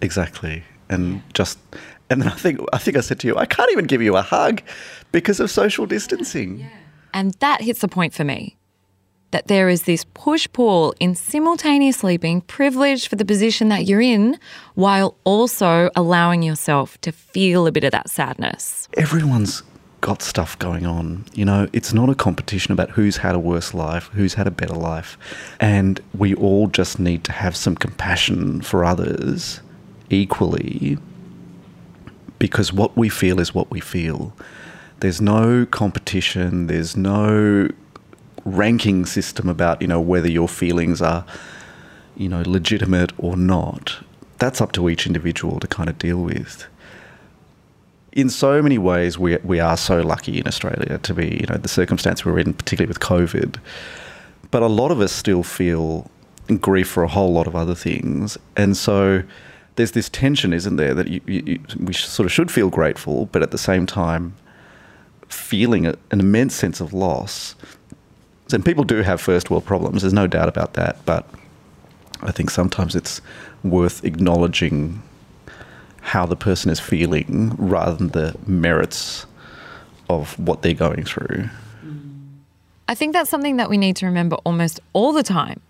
Exactly. 0.00 0.64
and 0.88 1.22
just. 1.34 1.58
And 2.08 2.20
then 2.22 2.28
I 2.28 2.34
think 2.34 2.60
I 2.72 2.78
think 2.78 2.96
I 2.96 3.00
said 3.00 3.20
to 3.20 3.28
you, 3.28 3.36
I 3.36 3.46
can't 3.46 3.70
even 3.70 3.86
give 3.86 4.02
you 4.02 4.16
a 4.16 4.22
hug 4.22 4.62
because 5.12 5.38
of 5.38 5.50
social 5.50 5.86
distancing. 5.86 6.58
Yeah. 6.58 6.68
And 7.14 7.34
that 7.34 7.60
hits 7.60 7.80
the 7.80 7.88
point 7.88 8.14
for 8.14 8.24
me 8.24 8.56
that 9.30 9.46
there 9.46 9.68
is 9.68 9.82
this 9.82 10.04
push 10.14 10.48
pull 10.52 10.92
in 10.98 11.14
simultaneously 11.14 12.16
being 12.16 12.40
privileged 12.40 13.06
for 13.06 13.16
the 13.16 13.24
position 13.24 13.68
that 13.68 13.86
you're 13.86 14.00
in 14.00 14.38
while 14.74 15.16
also 15.24 15.88
allowing 15.94 16.42
yourself 16.42 17.00
to 17.00 17.12
feel 17.12 17.66
a 17.66 17.72
bit 17.72 17.84
of 17.84 17.92
that 17.92 18.10
sadness. 18.10 18.88
Everyone's 18.96 19.62
got 20.00 20.22
stuff 20.22 20.58
going 20.58 20.86
on. 20.86 21.24
You 21.34 21.44
know, 21.44 21.68
it's 21.72 21.92
not 21.92 22.08
a 22.08 22.14
competition 22.14 22.72
about 22.72 22.90
who's 22.90 23.18
had 23.18 23.34
a 23.34 23.38
worse 23.38 23.74
life, 23.74 24.08
who's 24.12 24.34
had 24.34 24.46
a 24.46 24.50
better 24.50 24.74
life. 24.74 25.18
And 25.58 26.00
we 26.16 26.34
all 26.34 26.68
just 26.68 26.98
need 26.98 27.24
to 27.24 27.32
have 27.32 27.56
some 27.56 27.74
compassion 27.74 28.62
for 28.62 28.84
others 28.84 29.60
equally 30.08 30.98
because 32.38 32.72
what 32.72 32.96
we 32.96 33.08
feel 33.08 33.38
is 33.38 33.54
what 33.54 33.70
we 33.70 33.80
feel. 33.80 34.32
There's 35.00 35.20
no 35.20 35.66
competition, 35.66 36.66
there's 36.66 36.96
no 36.96 37.68
ranking 38.44 39.06
system 39.06 39.48
about, 39.48 39.80
you 39.82 39.88
know, 39.88 40.00
whether 40.00 40.28
your 40.28 40.48
feelings 40.48 41.02
are, 41.02 41.24
you 42.16 42.28
know, 42.28 42.42
legitimate 42.46 43.12
or 43.18 43.36
not. 43.36 44.02
That's 44.38 44.60
up 44.60 44.72
to 44.72 44.88
each 44.88 45.06
individual 45.06 45.60
to 45.60 45.66
kind 45.66 45.90
of 45.90 45.98
deal 45.98 46.22
with 46.22 46.66
in 48.12 48.28
so 48.28 48.60
many 48.62 48.78
ways, 48.78 49.18
we, 49.18 49.36
we 49.38 49.60
are 49.60 49.76
so 49.76 50.00
lucky 50.00 50.38
in 50.38 50.46
Australia 50.46 50.98
to 50.98 51.14
be, 51.14 51.38
you 51.40 51.46
know, 51.48 51.56
the 51.56 51.68
circumstance 51.68 52.24
we're 52.24 52.38
in, 52.38 52.54
particularly 52.54 52.88
with 52.88 53.00
COVID. 53.00 53.56
But 54.50 54.62
a 54.62 54.66
lot 54.66 54.90
of 54.90 55.00
us 55.00 55.12
still 55.12 55.42
feel 55.42 56.10
grief 56.60 56.88
for 56.88 57.04
a 57.04 57.08
whole 57.08 57.32
lot 57.32 57.46
of 57.46 57.54
other 57.54 57.74
things. 57.74 58.36
And 58.56 58.76
so 58.76 59.22
there's 59.76 59.92
this 59.92 60.08
tension, 60.08 60.52
isn't 60.52 60.76
there, 60.76 60.94
that 60.94 61.08
you, 61.08 61.20
you, 61.26 61.60
we 61.78 61.92
sort 61.92 62.26
of 62.26 62.32
should 62.32 62.50
feel 62.50 62.68
grateful, 62.68 63.26
but 63.26 63.42
at 63.42 63.52
the 63.52 63.58
same 63.58 63.86
time, 63.86 64.34
feeling 65.28 65.86
an 65.86 65.96
immense 66.10 66.54
sense 66.54 66.80
of 66.80 66.92
loss. 66.92 67.54
And 68.52 68.64
people 68.64 68.82
do 68.82 69.02
have 69.02 69.20
first 69.20 69.50
world 69.50 69.64
problems, 69.64 70.02
there's 70.02 70.12
no 70.12 70.26
doubt 70.26 70.48
about 70.48 70.74
that. 70.74 71.04
But 71.06 71.28
I 72.22 72.32
think 72.32 72.50
sometimes 72.50 72.96
it's 72.96 73.22
worth 73.62 74.04
acknowledging 74.04 75.00
how 76.00 76.26
the 76.26 76.36
person 76.36 76.70
is 76.70 76.80
feeling 76.80 77.54
rather 77.56 77.96
than 77.96 78.08
the 78.08 78.36
merits 78.46 79.26
of 80.08 80.38
what 80.38 80.62
they're 80.62 80.74
going 80.74 81.04
through. 81.04 81.48
I 82.88 82.94
think 82.94 83.12
that's 83.12 83.30
something 83.30 83.56
that 83.58 83.70
we 83.70 83.78
need 83.78 83.96
to 83.96 84.06
remember 84.06 84.36
almost 84.44 84.80
all 84.92 85.12
the 85.12 85.22
time 85.22 85.60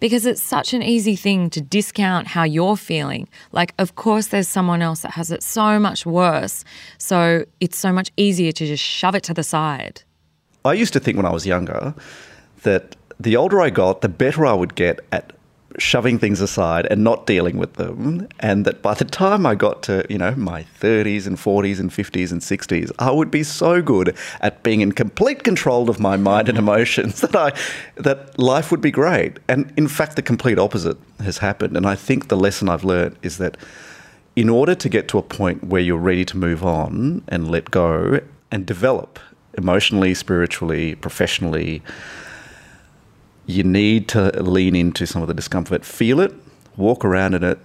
because 0.00 0.26
it's 0.26 0.42
such 0.42 0.74
an 0.74 0.82
easy 0.82 1.16
thing 1.16 1.48
to 1.48 1.62
discount 1.62 2.26
how 2.26 2.42
you're 2.42 2.76
feeling. 2.76 3.26
Like, 3.52 3.72
of 3.78 3.94
course, 3.94 4.26
there's 4.26 4.48
someone 4.48 4.82
else 4.82 5.00
that 5.00 5.12
has 5.12 5.30
it 5.30 5.42
so 5.42 5.78
much 5.78 6.04
worse. 6.04 6.62
So 6.98 7.46
it's 7.60 7.78
so 7.78 7.90
much 7.90 8.10
easier 8.18 8.52
to 8.52 8.66
just 8.66 8.82
shove 8.82 9.14
it 9.14 9.22
to 9.22 9.32
the 9.32 9.42
side. 9.42 10.02
I 10.66 10.74
used 10.74 10.92
to 10.92 11.00
think 11.00 11.16
when 11.16 11.24
I 11.24 11.32
was 11.32 11.46
younger 11.46 11.94
that 12.64 12.96
the 13.18 13.36
older 13.36 13.60
I 13.60 13.70
got, 13.70 14.02
the 14.02 14.10
better 14.10 14.44
I 14.44 14.52
would 14.52 14.74
get 14.74 15.00
at 15.12 15.32
shoving 15.78 16.18
things 16.18 16.40
aside 16.40 16.86
and 16.90 17.02
not 17.02 17.26
dealing 17.26 17.56
with 17.56 17.74
them. 17.74 18.28
And 18.40 18.64
that 18.64 18.82
by 18.82 18.94
the 18.94 19.04
time 19.04 19.46
I 19.46 19.54
got 19.54 19.82
to 19.84 20.04
you 20.08 20.18
know 20.18 20.34
my 20.36 20.64
30s 20.80 21.26
and 21.26 21.36
40s 21.36 21.80
and 21.80 21.90
50s 21.90 22.32
and 22.32 22.40
60s 22.40 22.92
I 22.98 23.10
would 23.10 23.30
be 23.30 23.42
so 23.42 23.82
good 23.82 24.16
at 24.40 24.62
being 24.62 24.80
in 24.80 24.92
complete 24.92 25.42
control 25.42 25.90
of 25.90 25.98
my 25.98 26.16
mind 26.16 26.48
and 26.48 26.58
emotions 26.58 27.20
that 27.22 27.36
I 27.36 27.52
that 27.96 28.38
life 28.38 28.70
would 28.70 28.80
be 28.80 28.90
great. 28.90 29.38
And 29.48 29.72
in 29.76 29.88
fact 29.88 30.16
the 30.16 30.22
complete 30.22 30.58
opposite 30.58 30.98
has 31.20 31.38
happened. 31.38 31.76
And 31.76 31.86
I 31.86 31.94
think 31.94 32.28
the 32.28 32.36
lesson 32.36 32.68
I've 32.68 32.84
learned 32.84 33.16
is 33.22 33.38
that 33.38 33.56
in 34.36 34.48
order 34.48 34.74
to 34.74 34.88
get 34.88 35.06
to 35.08 35.18
a 35.18 35.22
point 35.22 35.64
where 35.64 35.80
you're 35.80 35.96
ready 35.96 36.24
to 36.24 36.36
move 36.36 36.64
on 36.64 37.22
and 37.28 37.50
let 37.50 37.70
go 37.70 38.20
and 38.50 38.66
develop 38.66 39.18
emotionally 39.56 40.14
spiritually 40.14 40.94
professionally 40.96 41.82
you 43.46 43.62
need 43.62 44.08
to 44.08 44.30
lean 44.42 44.74
into 44.74 45.06
some 45.06 45.22
of 45.22 45.28
the 45.28 45.34
discomfort, 45.34 45.84
feel 45.84 46.20
it, 46.20 46.32
walk 46.76 47.04
around 47.04 47.34
in 47.34 47.44
it, 47.44 47.58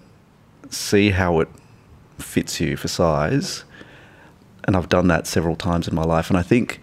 see 0.69 1.11
how 1.11 1.39
it 1.39 1.47
fits 2.17 2.59
you 2.59 2.75
for 2.75 2.87
size. 2.87 3.63
And 4.65 4.75
I've 4.75 4.89
done 4.89 5.07
that 5.07 5.25
several 5.25 5.55
times 5.55 5.87
in 5.87 5.95
my 5.95 6.03
life. 6.03 6.29
And 6.29 6.37
I 6.37 6.41
think 6.41 6.79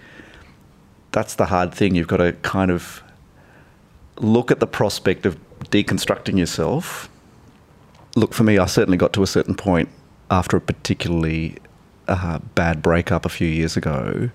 that's 1.12 1.35
the 1.35 1.47
hard 1.47 1.73
thing. 1.75 1.95
You've 1.95 2.09
got 2.09 2.19
to 2.19 2.33
kind 2.33 2.71
of 2.71 3.03
look 4.19 4.50
at 4.50 4.61
the 4.61 4.67
prospect 4.67 5.26
of 5.26 5.38
deconstructing 5.65 6.38
yourself. 6.38 7.09
Look, 8.17 8.33
for 8.33 8.45
me, 8.45 8.59
I 8.59 8.67
certainly 8.67 8.97
got 8.97 9.12
to 9.12 9.23
a 9.23 9.26
certain 9.26 9.55
point 9.55 9.88
after 10.31 10.57
a 10.57 10.61
particularly 10.61 11.57
uh, 12.09 12.38
bad 12.55 12.83
breakup 12.83 13.25
a 13.25 13.29
few 13.29 13.49
years 13.49 13.76
ago 13.76 14.31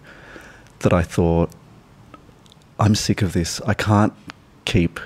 that 0.80 0.94
I 0.94 1.02
thought, 1.02 1.50
I'm 2.80 2.96
sick 2.96 3.22
of 3.22 3.34
this. 3.34 3.62
I 3.62 3.74
can't 3.74 4.14
keep, 4.66 5.00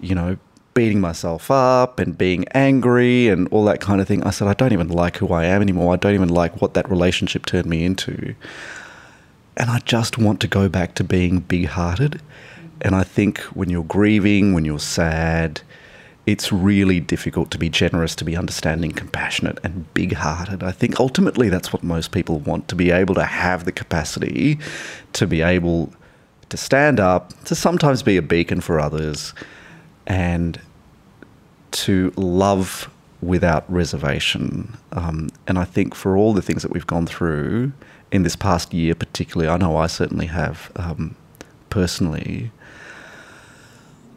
you 0.00 0.14
know, 0.14 0.36
beating 0.74 1.00
myself 1.00 1.50
up 1.50 2.00
and 2.00 2.18
being 2.18 2.44
angry 2.48 3.28
and 3.28 3.48
all 3.48 3.64
that 3.64 3.80
kind 3.80 4.00
of 4.00 4.08
thing. 4.08 4.22
I 4.24 4.30
said, 4.30 4.48
I 4.48 4.54
don't 4.54 4.72
even 4.72 4.88
like 4.88 5.16
who 5.16 5.32
I 5.32 5.44
am 5.44 5.62
anymore. 5.62 5.92
I 5.94 5.96
don't 5.96 6.14
even 6.14 6.28
like 6.28 6.60
what 6.60 6.74
that 6.74 6.90
relationship 6.90 7.46
turned 7.46 7.66
me 7.66 7.84
into. 7.84 8.34
And 9.56 9.70
I 9.70 9.78
just 9.80 10.18
want 10.18 10.40
to 10.40 10.48
go 10.48 10.68
back 10.68 10.96
to 10.96 11.04
being 11.04 11.40
big 11.40 11.66
hearted. 11.66 12.20
And 12.80 12.94
I 12.94 13.04
think 13.04 13.38
when 13.54 13.70
you're 13.70 13.84
grieving, 13.84 14.52
when 14.52 14.64
you're 14.64 14.80
sad, 14.80 15.60
it's 16.26 16.52
really 16.52 17.00
difficult 17.00 17.50
to 17.52 17.58
be 17.58 17.68
generous, 17.68 18.16
to 18.16 18.24
be 18.24 18.36
understanding, 18.36 18.90
compassionate, 18.90 19.58
and 19.62 19.92
big 19.94 20.14
hearted. 20.14 20.62
I 20.62 20.72
think 20.72 20.98
ultimately 20.98 21.48
that's 21.50 21.72
what 21.72 21.84
most 21.84 22.10
people 22.10 22.40
want 22.40 22.66
to 22.68 22.74
be 22.74 22.90
able 22.90 23.14
to 23.14 23.24
have 23.24 23.64
the 23.64 23.72
capacity 23.72 24.58
to 25.12 25.26
be 25.26 25.42
able 25.42 25.92
to 26.54 26.62
stand 26.62 27.00
up, 27.00 27.32
to 27.42 27.52
sometimes 27.52 28.04
be 28.04 28.16
a 28.16 28.22
beacon 28.22 28.60
for 28.60 28.78
others, 28.78 29.34
and 30.06 30.60
to 31.72 32.12
love 32.14 32.88
without 33.20 33.64
reservation. 33.68 34.76
Um, 34.92 35.30
and 35.48 35.58
I 35.58 35.64
think 35.64 35.96
for 35.96 36.16
all 36.16 36.32
the 36.32 36.42
things 36.42 36.62
that 36.62 36.70
we've 36.70 36.86
gone 36.86 37.06
through 37.08 37.72
in 38.12 38.22
this 38.22 38.36
past 38.36 38.72
year, 38.72 38.94
particularly, 38.94 39.50
I 39.50 39.56
know 39.56 39.76
I 39.76 39.88
certainly 39.88 40.26
have 40.26 40.70
um, 40.76 41.16
personally, 41.70 42.52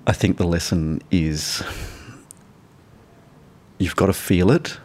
I 0.06 0.14
think 0.14 0.38
the 0.38 0.46
lesson 0.46 1.02
is 1.10 1.64
you've 3.80 3.96
got 3.96 4.08
to 4.08 4.14
feel 4.14 4.52
it 4.52 4.78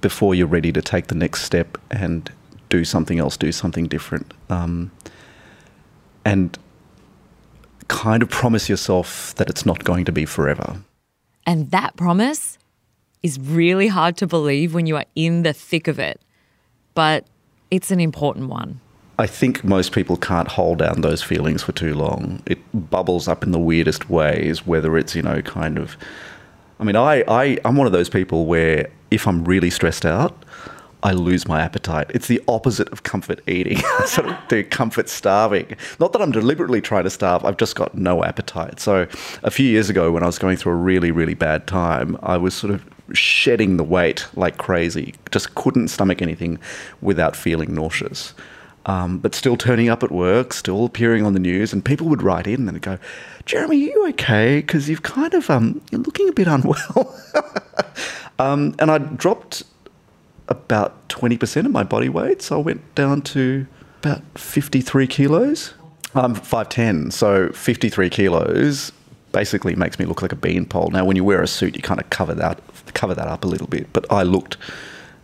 before 0.00 0.34
you're 0.34 0.48
ready 0.48 0.72
to 0.72 0.82
take 0.82 1.06
the 1.06 1.14
next 1.14 1.44
step 1.44 1.78
and 1.92 2.28
do 2.70 2.84
something 2.84 3.20
else, 3.20 3.36
do 3.36 3.52
something 3.52 3.86
different. 3.86 4.34
Um, 4.48 4.90
and 6.24 6.58
kind 7.88 8.22
of 8.22 8.30
promise 8.30 8.68
yourself 8.68 9.34
that 9.36 9.50
it's 9.50 9.66
not 9.66 9.84
going 9.84 10.04
to 10.04 10.12
be 10.12 10.24
forever. 10.24 10.80
And 11.46 11.70
that 11.70 11.96
promise 11.96 12.58
is 13.22 13.38
really 13.38 13.88
hard 13.88 14.16
to 14.18 14.26
believe 14.26 14.74
when 14.74 14.86
you 14.86 14.96
are 14.96 15.04
in 15.14 15.42
the 15.42 15.52
thick 15.52 15.88
of 15.88 15.98
it, 15.98 16.20
but 16.94 17.26
it's 17.70 17.90
an 17.90 18.00
important 18.00 18.48
one. 18.48 18.80
I 19.18 19.26
think 19.26 19.62
most 19.62 19.92
people 19.92 20.16
can't 20.16 20.48
hold 20.48 20.78
down 20.78 21.02
those 21.02 21.22
feelings 21.22 21.62
for 21.62 21.72
too 21.72 21.94
long. 21.94 22.42
It 22.46 22.58
bubbles 22.90 23.28
up 23.28 23.44
in 23.44 23.52
the 23.52 23.58
weirdest 23.58 24.08
ways, 24.08 24.66
whether 24.66 24.96
it's, 24.96 25.14
you 25.14 25.22
know, 25.22 25.42
kind 25.42 25.76
of. 25.76 25.96
I 26.78 26.84
mean, 26.84 26.96
I, 26.96 27.22
I, 27.28 27.58
I'm 27.66 27.76
one 27.76 27.86
of 27.86 27.92
those 27.92 28.08
people 28.08 28.46
where 28.46 28.88
if 29.10 29.28
I'm 29.28 29.44
really 29.44 29.68
stressed 29.68 30.06
out, 30.06 30.42
I 31.02 31.12
lose 31.12 31.48
my 31.48 31.60
appetite. 31.60 32.10
It's 32.10 32.28
the 32.28 32.42
opposite 32.46 32.88
of 32.90 33.02
comfort 33.02 33.40
eating. 33.48 33.78
Sort 34.06 34.28
of 34.28 34.36
do 34.48 34.62
comfort 34.64 35.08
starving. 35.08 35.76
Not 35.98 36.12
that 36.12 36.22
I'm 36.22 36.32
deliberately 36.32 36.80
trying 36.80 37.04
to 37.04 37.10
starve, 37.10 37.44
I've 37.44 37.56
just 37.56 37.74
got 37.74 37.94
no 37.94 38.24
appetite. 38.24 38.80
So 38.80 39.06
a 39.42 39.50
few 39.50 39.66
years 39.66 39.88
ago, 39.88 40.12
when 40.12 40.22
I 40.22 40.26
was 40.26 40.38
going 40.38 40.56
through 40.56 40.72
a 40.72 40.76
really, 40.76 41.10
really 41.10 41.34
bad 41.34 41.66
time, 41.66 42.18
I 42.22 42.36
was 42.36 42.54
sort 42.54 42.72
of 42.72 42.84
shedding 43.12 43.76
the 43.76 43.84
weight 43.84 44.26
like 44.36 44.58
crazy. 44.58 45.14
Just 45.30 45.54
couldn't 45.54 45.88
stomach 45.88 46.22
anything 46.22 46.58
without 47.00 47.34
feeling 47.34 47.74
nauseous. 47.74 48.34
Um, 48.86 49.18
but 49.18 49.34
still 49.34 49.56
turning 49.56 49.90
up 49.90 50.02
at 50.02 50.10
work, 50.10 50.54
still 50.54 50.86
appearing 50.86 51.24
on 51.24 51.34
the 51.34 51.38
news, 51.38 51.72
and 51.72 51.84
people 51.84 52.08
would 52.08 52.22
write 52.22 52.46
in 52.46 52.66
and 52.66 52.80
go, 52.80 52.98
"Jeremy, 53.44 53.76
are 53.76 53.90
you 53.90 54.08
okay? 54.08 54.60
Because 54.60 54.88
you've 54.88 55.02
kind 55.02 55.34
of 55.34 55.50
um, 55.50 55.82
you're 55.90 56.00
looking 56.00 56.30
a 56.30 56.32
bit 56.32 56.48
unwell." 56.48 57.14
um, 58.38 58.74
and 58.78 58.90
I 58.90 58.96
dropped 58.96 59.64
about 60.50 61.08
20% 61.08 61.64
of 61.64 61.70
my 61.70 61.84
body 61.84 62.08
weight. 62.08 62.42
So 62.42 62.58
I 62.58 62.62
went 62.62 62.94
down 62.94 63.22
to 63.22 63.66
about 64.00 64.22
53 64.36 65.06
kilos. 65.06 65.74
I'm 66.14 66.34
5'10, 66.34 67.12
so 67.12 67.50
53 67.50 68.10
kilos 68.10 68.92
basically 69.32 69.76
makes 69.76 69.98
me 69.98 70.04
look 70.04 70.22
like 70.22 70.32
a 70.32 70.36
beanpole. 70.36 70.90
Now, 70.90 71.04
when 71.04 71.14
you 71.14 71.22
wear 71.22 71.40
a 71.40 71.46
suit, 71.46 71.76
you 71.76 71.82
kind 71.82 72.00
of 72.00 72.10
cover 72.10 72.34
that, 72.34 72.60
cover 72.94 73.14
that 73.14 73.28
up 73.28 73.44
a 73.44 73.46
little 73.46 73.68
bit, 73.68 73.92
but 73.92 74.10
I 74.10 74.24
looked 74.24 74.56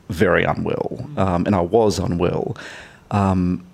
very 0.08 0.44
unwell, 0.44 1.10
um, 1.16 1.44
and 1.44 1.56
I 1.56 1.60
was 1.60 1.98
unwell. 1.98 2.56
Um, 3.10 3.66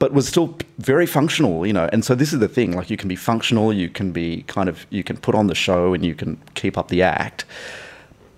but 0.00 0.12
was 0.12 0.28
still 0.28 0.56
very 0.78 1.06
functional, 1.06 1.66
you 1.66 1.72
know. 1.72 1.88
And 1.92 2.04
so 2.04 2.14
this 2.14 2.32
is 2.32 2.38
the 2.38 2.48
thing: 2.48 2.72
like 2.76 2.90
you 2.90 2.96
can 2.96 3.08
be 3.08 3.16
functional, 3.16 3.72
you 3.72 3.88
can 3.88 4.12
be 4.12 4.42
kind 4.48 4.68
of, 4.68 4.86
you 4.90 5.02
can 5.04 5.16
put 5.16 5.34
on 5.34 5.46
the 5.48 5.54
show, 5.54 5.94
and 5.94 6.04
you 6.04 6.14
can 6.14 6.40
keep 6.54 6.76
up 6.78 6.88
the 6.88 7.02
act 7.02 7.44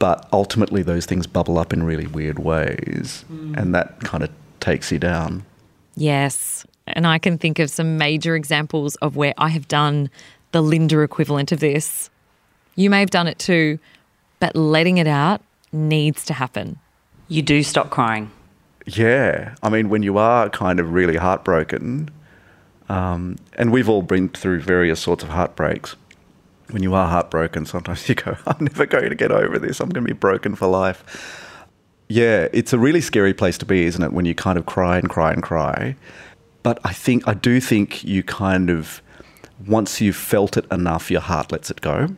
But 0.01 0.29
ultimately, 0.33 0.83
those 0.83 1.07
things 1.07 1.29
bubble 1.29 1.59
up 1.59 1.73
in 1.73 1.85
really 1.85 2.09
weird 2.09 2.41
ways, 2.41 3.25
and 3.55 3.73
that 3.75 4.01
kind 4.01 4.25
of 4.25 4.31
takes 4.59 4.91
you 4.91 4.99
down. 4.99 5.45
Yes. 5.95 6.67
And 6.89 7.07
I 7.07 7.19
can 7.19 7.39
think 7.39 7.59
of 7.59 7.71
some 7.71 7.99
major 7.99 8.35
examples 8.35 8.97
of 8.97 9.15
where 9.15 9.35
I 9.39 9.49
have 9.51 9.69
done 9.69 10.11
the 10.53 10.63
Linda 10.63 11.01
equivalent 11.01 11.53
of 11.53 11.61
this. 11.61 12.11
You 12.75 12.91
may 12.91 13.01
have 13.01 13.11
done 13.11 13.29
it 13.29 13.39
too, 13.39 13.79
but 14.41 14.57
letting 14.57 14.99
it 14.99 15.07
out 15.07 15.43
needs 15.73 16.25
to 16.25 16.35
happen. 16.35 16.79
You 17.29 17.43
do 17.43 17.63
stop 17.63 17.91
crying. 17.91 18.31
Yeah, 18.87 19.55
I 19.63 19.69
mean, 19.69 19.89
when 19.89 20.03
you 20.03 20.19
are 20.19 20.49
kind 20.49 20.81
of 20.81 20.93
really 20.93 21.17
heartbroken, 21.17 22.11
um, 22.89 23.37
and 23.55 23.71
we've 23.71 23.89
all 23.89 24.03
been 24.03 24.31
through 24.31 24.63
various 24.63 24.99
sorts 24.99 25.23
of 25.23 25.29
heartbreaks. 25.29 25.95
When 26.71 26.83
you 26.83 26.95
are 26.95 27.09
heartbroken, 27.09 27.67
sometimes 27.67 28.09
you 28.09 28.15
go, 28.15 28.37
"I'm 28.47 28.65
never 28.65 28.87
going 28.87 29.11
to 29.11 29.15
get 29.15 29.33
over 29.33 29.59
this. 29.59 29.81
I'm 29.81 29.89
going 29.89 30.05
to 30.05 30.15
be 30.15 30.19
broken 30.19 30.55
for 30.55 30.67
life." 30.67 31.47
Yeah, 32.09 32.49
it's 32.53 32.73
a 32.73 32.79
really 32.79 33.01
scary 33.01 33.33
place 33.33 33.57
to 33.59 33.67
be, 33.67 33.85
isn't 33.85 34.03
it? 34.03 34.13
When 34.13 34.25
you 34.25 34.35
kind 34.35 34.59
of 34.59 34.67
cry 34.67 34.99
and 34.99 35.09
cry 35.09 35.33
and 35.33 35.43
cry. 35.43 35.97
But 36.63 36.81
I 36.85 36.93
think 36.93 37.27
I 37.27 37.35
do 37.35 37.61
think 37.61 38.05
you 38.05 38.23
kind 38.23 38.71
of 38.71 39.03
once 39.67 40.01
you've 40.01 40.17
felt 40.17 40.57
it 40.57 40.67
enough, 40.73 41.11
your 41.11 41.21
heart 41.21 41.53
lets 41.53 41.71
it 41.71 41.81
go 41.81 42.09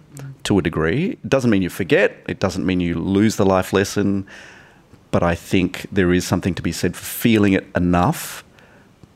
to 0.44 0.58
a 0.58 0.62
degree. 0.62 1.10
It 1.10 1.28
doesn't 1.28 1.50
mean 1.50 1.62
you 1.62 1.70
forget. 1.70 2.16
It 2.28 2.38
doesn't 2.38 2.64
mean 2.64 2.80
you 2.80 2.94
lose 2.94 3.36
the 3.36 3.44
life 3.44 3.72
lesson 3.72 4.26
but 5.12 5.22
I 5.22 5.36
think 5.36 5.86
there 5.92 6.12
is 6.12 6.26
something 6.26 6.54
to 6.54 6.62
be 6.62 6.72
said 6.72 6.96
for 6.96 7.04
feeling 7.04 7.52
it 7.52 7.66
enough 7.76 8.42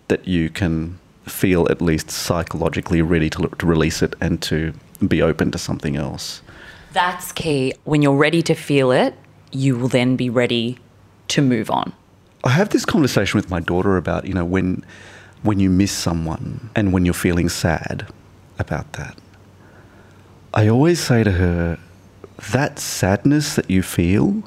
that 0.06 0.28
you 0.28 0.50
can 0.50 1.00
feel 1.26 1.68
at 1.70 1.82
least 1.82 2.10
psychologically 2.10 3.02
ready 3.02 3.28
to, 3.30 3.48
to 3.58 3.66
release 3.66 4.02
it 4.02 4.14
and 4.20 4.40
to 4.42 4.72
be 5.06 5.20
open 5.20 5.50
to 5.50 5.58
something 5.58 5.96
else. 5.96 6.42
That's 6.92 7.32
key. 7.32 7.74
When 7.84 8.00
you're 8.00 8.16
ready 8.16 8.42
to 8.42 8.54
feel 8.54 8.90
it, 8.90 9.14
you 9.52 9.76
will 9.76 9.88
then 9.88 10.16
be 10.16 10.30
ready 10.30 10.78
to 11.28 11.42
move 11.42 11.70
on. 11.70 11.92
I 12.44 12.50
have 12.50 12.70
this 12.70 12.84
conversation 12.84 13.38
with 13.38 13.50
my 13.50 13.60
daughter 13.60 13.96
about, 13.96 14.26
you 14.26 14.34
know, 14.34 14.44
when 14.44 14.84
when 15.42 15.60
you 15.60 15.70
miss 15.70 15.92
someone 15.92 16.70
and 16.74 16.92
when 16.92 17.04
you're 17.04 17.14
feeling 17.14 17.48
sad 17.48 18.06
about 18.58 18.94
that. 18.94 19.16
I 20.54 20.68
always 20.68 20.98
say 20.98 21.22
to 21.22 21.32
her, 21.32 21.78
that 22.52 22.78
sadness 22.78 23.54
that 23.54 23.70
you 23.70 23.82
feel 23.82 24.42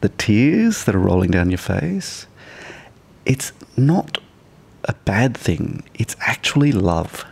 the 0.00 0.08
tears 0.10 0.84
that 0.84 0.94
are 0.94 1.00
rolling 1.00 1.30
down 1.30 1.50
your 1.50 1.58
face, 1.58 2.26
it's 3.24 3.52
not 3.76 4.18
a 4.84 4.94
bad 5.04 5.36
thing. 5.36 5.82
It's 5.94 6.16
actually 6.20 6.72
love. 6.72 7.24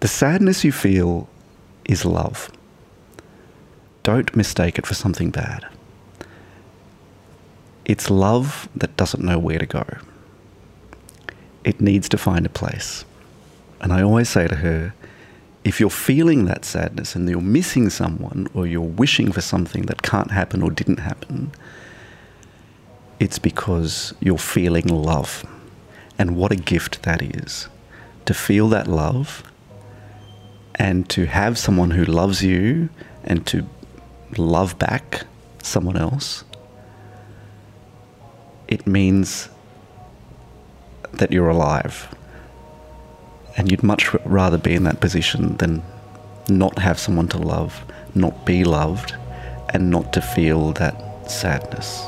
The 0.00 0.08
sadness 0.08 0.64
you 0.64 0.72
feel 0.72 1.28
is 1.84 2.04
love. 2.04 2.50
Don't 4.02 4.34
mistake 4.34 4.78
it 4.78 4.86
for 4.86 4.94
something 4.94 5.30
bad. 5.30 5.66
It's 7.84 8.10
love 8.10 8.68
that 8.74 8.96
doesn't 8.96 9.24
know 9.24 9.38
where 9.38 9.58
to 9.58 9.66
go. 9.66 9.84
It 11.64 11.80
needs 11.80 12.08
to 12.10 12.18
find 12.18 12.44
a 12.44 12.50
place. 12.50 13.04
And 13.80 13.92
I 13.92 14.02
always 14.02 14.28
say 14.28 14.48
to 14.48 14.56
her, 14.56 14.94
if 15.64 15.78
you're 15.78 15.90
feeling 15.90 16.44
that 16.46 16.64
sadness 16.64 17.14
and 17.14 17.28
you're 17.28 17.40
missing 17.40 17.88
someone 17.90 18.48
or 18.54 18.66
you're 18.66 18.80
wishing 18.80 19.30
for 19.30 19.40
something 19.40 19.82
that 19.82 20.02
can't 20.02 20.32
happen 20.32 20.62
or 20.62 20.70
didn't 20.70 20.98
happen, 20.98 21.52
it's 23.20 23.38
because 23.38 24.12
you're 24.20 24.38
feeling 24.38 24.88
love. 24.88 25.44
And 26.18 26.36
what 26.36 26.52
a 26.52 26.56
gift 26.56 27.02
that 27.02 27.22
is 27.22 27.68
to 28.26 28.34
feel 28.34 28.68
that 28.68 28.86
love 28.86 29.42
and 30.74 31.08
to 31.10 31.26
have 31.26 31.58
someone 31.58 31.90
who 31.90 32.04
loves 32.04 32.42
you 32.42 32.88
and 33.24 33.46
to 33.46 33.66
love 34.36 34.78
back 34.78 35.26
someone 35.62 35.96
else. 35.96 36.44
It 38.68 38.86
means 38.86 39.48
that 41.12 41.30
you're 41.30 41.50
alive 41.50 42.14
and 43.56 43.70
you'd 43.70 43.82
much 43.82 44.14
rather 44.24 44.56
be 44.56 44.74
in 44.74 44.84
that 44.84 45.00
position 45.00 45.56
than 45.58 45.82
not 46.48 46.78
have 46.78 46.98
someone 46.98 47.28
to 47.28 47.38
love, 47.38 47.84
not 48.14 48.46
be 48.46 48.64
loved, 48.64 49.14
and 49.70 49.90
not 49.90 50.12
to 50.14 50.20
feel 50.20 50.72
that 50.72 51.30
sadness. 51.30 52.02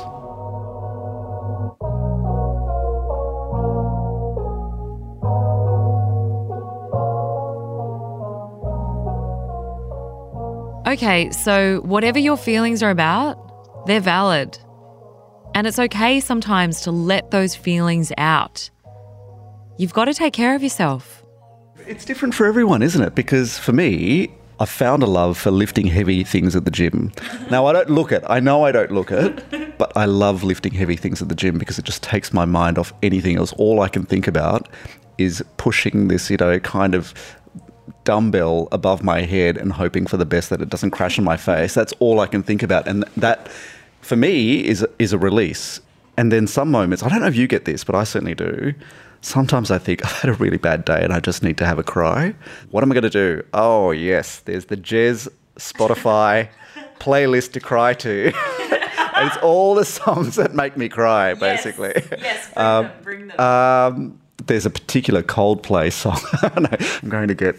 Okay, 10.87 11.31
so 11.31 11.81
whatever 11.81 12.19
your 12.19 12.37
feelings 12.37 12.83
are 12.83 12.91
about, 12.91 13.87
they're 13.87 13.99
valid. 13.99 14.59
And 15.55 15.65
it's 15.65 15.79
okay 15.79 16.19
sometimes 16.19 16.81
to 16.81 16.91
let 16.91 17.31
those 17.31 17.55
feelings 17.55 18.11
out. 18.19 18.69
You've 19.77 19.93
got 19.93 20.05
to 20.05 20.13
take 20.13 20.33
care 20.33 20.53
of 20.53 20.61
yourself. 20.61 21.23
It's 21.87 22.05
different 22.05 22.35
for 22.35 22.45
everyone, 22.45 22.83
isn't 22.83 23.01
it? 23.01 23.15
Because 23.15 23.57
for 23.57 23.71
me, 23.71 24.31
I 24.59 24.65
found 24.65 25.01
a 25.01 25.07
love 25.07 25.39
for 25.39 25.49
lifting 25.49 25.87
heavy 25.87 26.23
things 26.23 26.55
at 26.55 26.65
the 26.65 26.71
gym. 26.71 27.11
Now, 27.49 27.65
I 27.65 27.73
don't 27.73 27.89
look 27.89 28.11
it. 28.11 28.23
I 28.27 28.39
know 28.39 28.63
I 28.63 28.71
don't 28.71 28.91
look 28.91 29.11
it, 29.11 29.77
but 29.79 29.91
I 29.97 30.05
love 30.05 30.43
lifting 30.43 30.73
heavy 30.73 30.95
things 30.97 31.19
at 31.19 31.29
the 31.29 31.35
gym 31.35 31.57
because 31.57 31.79
it 31.79 31.85
just 31.85 32.03
takes 32.03 32.31
my 32.31 32.45
mind 32.45 32.77
off 32.77 32.93
anything 33.01 33.37
else. 33.37 33.53
All 33.53 33.81
I 33.81 33.89
can 33.89 34.03
think 34.03 34.27
about 34.27 34.69
is 35.17 35.43
pushing 35.57 36.09
this, 36.09 36.29
you 36.29 36.37
know, 36.37 36.59
kind 36.59 36.93
of 36.93 37.13
dumbbell 38.03 38.67
above 38.71 39.03
my 39.03 39.21
head 39.21 39.57
and 39.57 39.73
hoping 39.73 40.05
for 40.07 40.17
the 40.17 40.25
best 40.25 40.49
that 40.49 40.61
it 40.61 40.69
doesn't 40.69 40.91
crash 40.91 41.17
on 41.19 41.25
my 41.25 41.37
face. 41.37 41.73
That's 41.73 41.93
all 41.99 42.19
I 42.19 42.27
can 42.27 42.43
think 42.43 42.63
about. 42.63 42.87
And 42.87 43.03
that, 43.17 43.47
for 44.01 44.15
me, 44.15 44.65
is, 44.65 44.85
is 44.99 45.13
a 45.13 45.17
release. 45.17 45.81
And 46.17 46.31
then 46.31 46.47
some 46.47 46.71
moments, 46.71 47.03
I 47.03 47.09
don't 47.09 47.21
know 47.21 47.27
if 47.27 47.35
you 47.35 47.47
get 47.47 47.65
this, 47.65 47.83
but 47.83 47.95
I 47.95 48.03
certainly 48.03 48.35
do 48.35 48.73
sometimes 49.21 49.71
I 49.71 49.79
think 49.79 50.05
I've 50.05 50.11
had 50.11 50.29
a 50.29 50.33
really 50.33 50.57
bad 50.57 50.85
day 50.85 51.03
and 51.03 51.11
I 51.11 51.19
just 51.19 51.41
need 51.41 51.57
to 51.57 51.65
have 51.65 51.79
a 51.79 51.83
cry. 51.83 52.35
What 52.69 52.83
am 52.83 52.91
I 52.91 52.93
going 52.95 53.03
to 53.03 53.09
do? 53.09 53.43
Oh, 53.53 53.89
yes, 53.91 54.39
there's 54.41 54.65
the 54.65 54.77
Jez 54.77 55.27
Spotify 55.57 56.49
playlist 56.99 57.53
to 57.53 57.59
cry 57.59 57.93
to. 57.95 58.31
it's 58.35 59.37
all 59.37 59.73
the 59.75 59.85
songs 59.85 60.35
that 60.35 60.53
make 60.53 60.77
me 60.77 60.89
cry, 60.89 61.33
basically. 61.33 61.93
Yes, 62.11 62.51
bring 62.53 62.65
Um, 62.65 62.83
them, 62.85 62.91
bring 63.03 63.27
them. 63.27 63.39
Um, 63.39 64.19
there's 64.37 64.65
a 64.65 64.69
particular 64.69 65.23
Coldplay 65.23 65.91
song. 65.91 66.19
I'm 67.03 67.09
going 67.09 67.27
to 67.27 67.33
get 67.33 67.55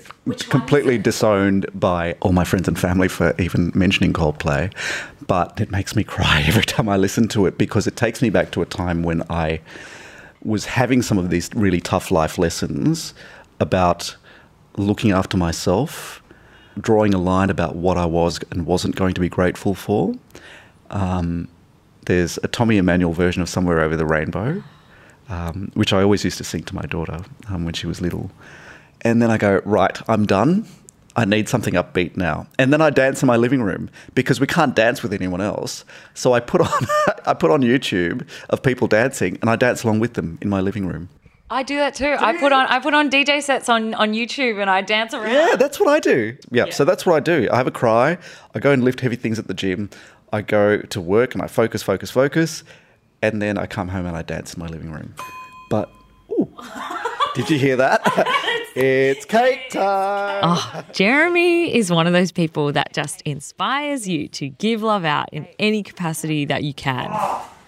completely 0.50 0.98
disowned 0.98 1.66
by 1.74 2.14
all 2.20 2.32
my 2.32 2.44
friends 2.44 2.68
and 2.68 2.78
family 2.78 3.08
for 3.08 3.34
even 3.40 3.72
mentioning 3.74 4.12
Coldplay, 4.12 4.72
but 5.26 5.60
it 5.60 5.70
makes 5.70 5.96
me 5.96 6.04
cry 6.04 6.42
every 6.46 6.64
time 6.64 6.88
I 6.88 6.96
listen 6.96 7.28
to 7.28 7.46
it 7.46 7.58
because 7.58 7.86
it 7.86 7.96
takes 7.96 8.22
me 8.22 8.30
back 8.30 8.50
to 8.52 8.62
a 8.62 8.66
time 8.66 9.02
when 9.02 9.22
I 9.30 9.60
was 10.42 10.66
having 10.66 11.02
some 11.02 11.18
of 11.18 11.30
these 11.30 11.50
really 11.54 11.80
tough 11.80 12.10
life 12.10 12.38
lessons 12.38 13.14
about 13.58 14.14
looking 14.76 15.10
after 15.10 15.36
myself, 15.36 16.22
drawing 16.78 17.14
a 17.14 17.18
line 17.18 17.50
about 17.50 17.74
what 17.74 17.96
I 17.96 18.04
was 18.04 18.38
and 18.50 18.66
wasn't 18.66 18.96
going 18.96 19.14
to 19.14 19.20
be 19.20 19.28
grateful 19.28 19.74
for. 19.74 20.14
Um, 20.90 21.48
there's 22.04 22.38
a 22.44 22.48
Tommy 22.48 22.76
Emmanuel 22.76 23.12
version 23.12 23.42
of 23.42 23.48
Somewhere 23.48 23.80
Over 23.80 23.96
the 23.96 24.06
Rainbow, 24.06 24.62
um, 25.28 25.70
which 25.74 25.92
I 25.92 26.02
always 26.02 26.24
used 26.24 26.38
to 26.38 26.44
sing 26.44 26.62
to 26.64 26.74
my 26.74 26.82
daughter 26.82 27.20
um, 27.48 27.64
when 27.64 27.74
she 27.74 27.86
was 27.86 28.00
little. 28.00 28.30
And 29.02 29.20
then 29.20 29.30
I 29.30 29.38
go, 29.38 29.60
right, 29.64 29.96
I'm 30.08 30.26
done. 30.26 30.66
I 31.16 31.24
need 31.24 31.48
something 31.48 31.74
upbeat 31.74 32.16
now. 32.16 32.46
And 32.58 32.72
then 32.72 32.82
I 32.82 32.90
dance 32.90 33.22
in 33.22 33.26
my 33.26 33.36
living 33.36 33.62
room 33.62 33.88
because 34.14 34.38
we 34.38 34.46
can't 34.46 34.76
dance 34.76 35.02
with 35.02 35.14
anyone 35.14 35.40
else. 35.40 35.84
So 36.12 36.34
I 36.34 36.40
put 36.40 36.60
on 36.72 36.86
I 37.24 37.32
put 37.34 37.50
on 37.50 37.62
YouTube 37.62 38.26
of 38.50 38.62
people 38.62 38.86
dancing 38.86 39.38
and 39.40 39.48
I 39.48 39.56
dance 39.56 39.82
along 39.82 40.00
with 40.00 40.14
them 40.14 40.38
in 40.42 40.50
my 40.50 40.60
living 40.60 40.86
room. 40.86 41.08
I 41.48 41.62
do 41.62 41.76
that 41.76 41.94
too. 41.94 42.16
I 42.18 42.36
put 42.38 42.52
on 42.52 42.66
I 42.66 42.80
put 42.80 42.92
on 42.92 43.08
DJ 43.10 43.40
sets 43.42 43.68
on 43.68 43.94
on 43.94 44.12
YouTube 44.12 44.60
and 44.60 44.68
I 44.68 44.82
dance 44.82 45.14
around. 45.14 45.32
Yeah, 45.32 45.56
that's 45.56 45.80
what 45.80 45.88
I 45.88 46.00
do. 46.00 46.36
Yeah, 46.50 46.70
So 46.70 46.84
that's 46.84 47.06
what 47.06 47.16
I 47.16 47.20
do. 47.20 47.48
I 47.50 47.56
have 47.56 47.66
a 47.66 47.72
cry. 47.72 48.18
I 48.54 48.58
go 48.58 48.72
and 48.72 48.84
lift 48.84 49.00
heavy 49.00 49.16
things 49.16 49.38
at 49.38 49.46
the 49.46 49.54
gym. 49.54 49.88
I 50.32 50.42
go 50.42 50.78
to 50.78 51.00
work 51.00 51.34
and 51.34 51.42
I 51.42 51.46
focus, 51.46 51.82
focus, 51.82 52.10
focus, 52.10 52.64
and 53.22 53.40
then 53.40 53.58
I 53.58 53.66
come 53.66 53.88
home 53.88 54.06
and 54.06 54.16
I 54.16 54.22
dance 54.22 54.54
in 54.54 54.60
my 54.60 54.66
living 54.66 54.92
room. 54.92 55.14
But 55.70 55.90
ooh, 56.30 56.48
did 57.34 57.50
you 57.50 57.58
hear 57.58 57.76
that? 57.76 58.00
it's 58.76 59.24
cake 59.24 59.70
time. 59.70 60.40
Oh, 60.42 60.84
Jeremy 60.92 61.74
is 61.74 61.90
one 61.90 62.06
of 62.06 62.12
those 62.12 62.32
people 62.32 62.72
that 62.72 62.92
just 62.92 63.22
inspires 63.22 64.06
you 64.08 64.28
to 64.28 64.48
give 64.48 64.82
love 64.82 65.04
out 65.04 65.28
in 65.32 65.46
any 65.58 65.82
capacity 65.82 66.44
that 66.46 66.62
you 66.62 66.74
can. 66.74 67.10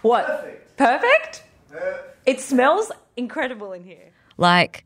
What? 0.03 0.77
Perfect? 0.77 1.43
It 2.25 2.41
smells 2.41 2.93
incredible 3.17 3.73
in 3.73 3.85
here. 3.85 4.13
Like, 4.37 4.85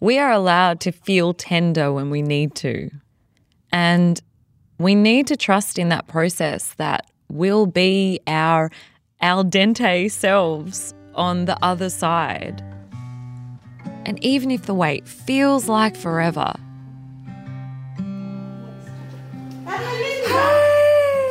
we 0.00 0.18
are 0.18 0.32
allowed 0.32 0.80
to 0.80 0.92
feel 0.92 1.34
tender 1.34 1.92
when 1.92 2.10
we 2.10 2.22
need 2.22 2.54
to. 2.56 2.90
And 3.72 4.20
we 4.78 4.94
need 4.94 5.26
to 5.28 5.36
trust 5.36 5.78
in 5.78 5.90
that 5.90 6.08
process 6.08 6.74
that 6.78 7.06
we'll 7.28 7.66
be 7.66 8.20
our 8.26 8.70
al 9.20 9.44
dente 9.44 10.10
selves 10.10 10.94
on 11.14 11.44
the 11.44 11.56
other 11.62 11.90
side. 11.90 12.62
And 14.06 14.22
even 14.24 14.50
if 14.50 14.66
the 14.66 14.74
wait 14.74 15.06
feels 15.06 15.68
like 15.68 15.96
forever! 15.96 16.54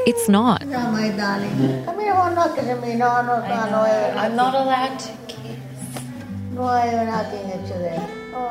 It's 0.06 0.28
not. 0.28 0.66
Yeah, 0.66 0.90
my 0.90 1.10
darling. 1.10 1.86
Come 1.86 2.00
here, 2.00 2.16
one 2.16 2.34
knock 2.34 2.58
at 2.58 2.82
me. 2.82 2.96
No, 2.96 3.22
no, 3.22 3.42
no, 3.42 3.70
no. 3.70 3.82
I'm 4.18 4.36
not 4.36 4.56
allowed 4.56 4.98
to 4.98 5.12
kiss. 5.28 5.58
No, 6.52 6.64
I'm 6.64 7.06
knocking 7.06 7.52
at 7.52 7.62
you 7.68 7.78
there. 7.78 8.10
Oh, 8.34 8.50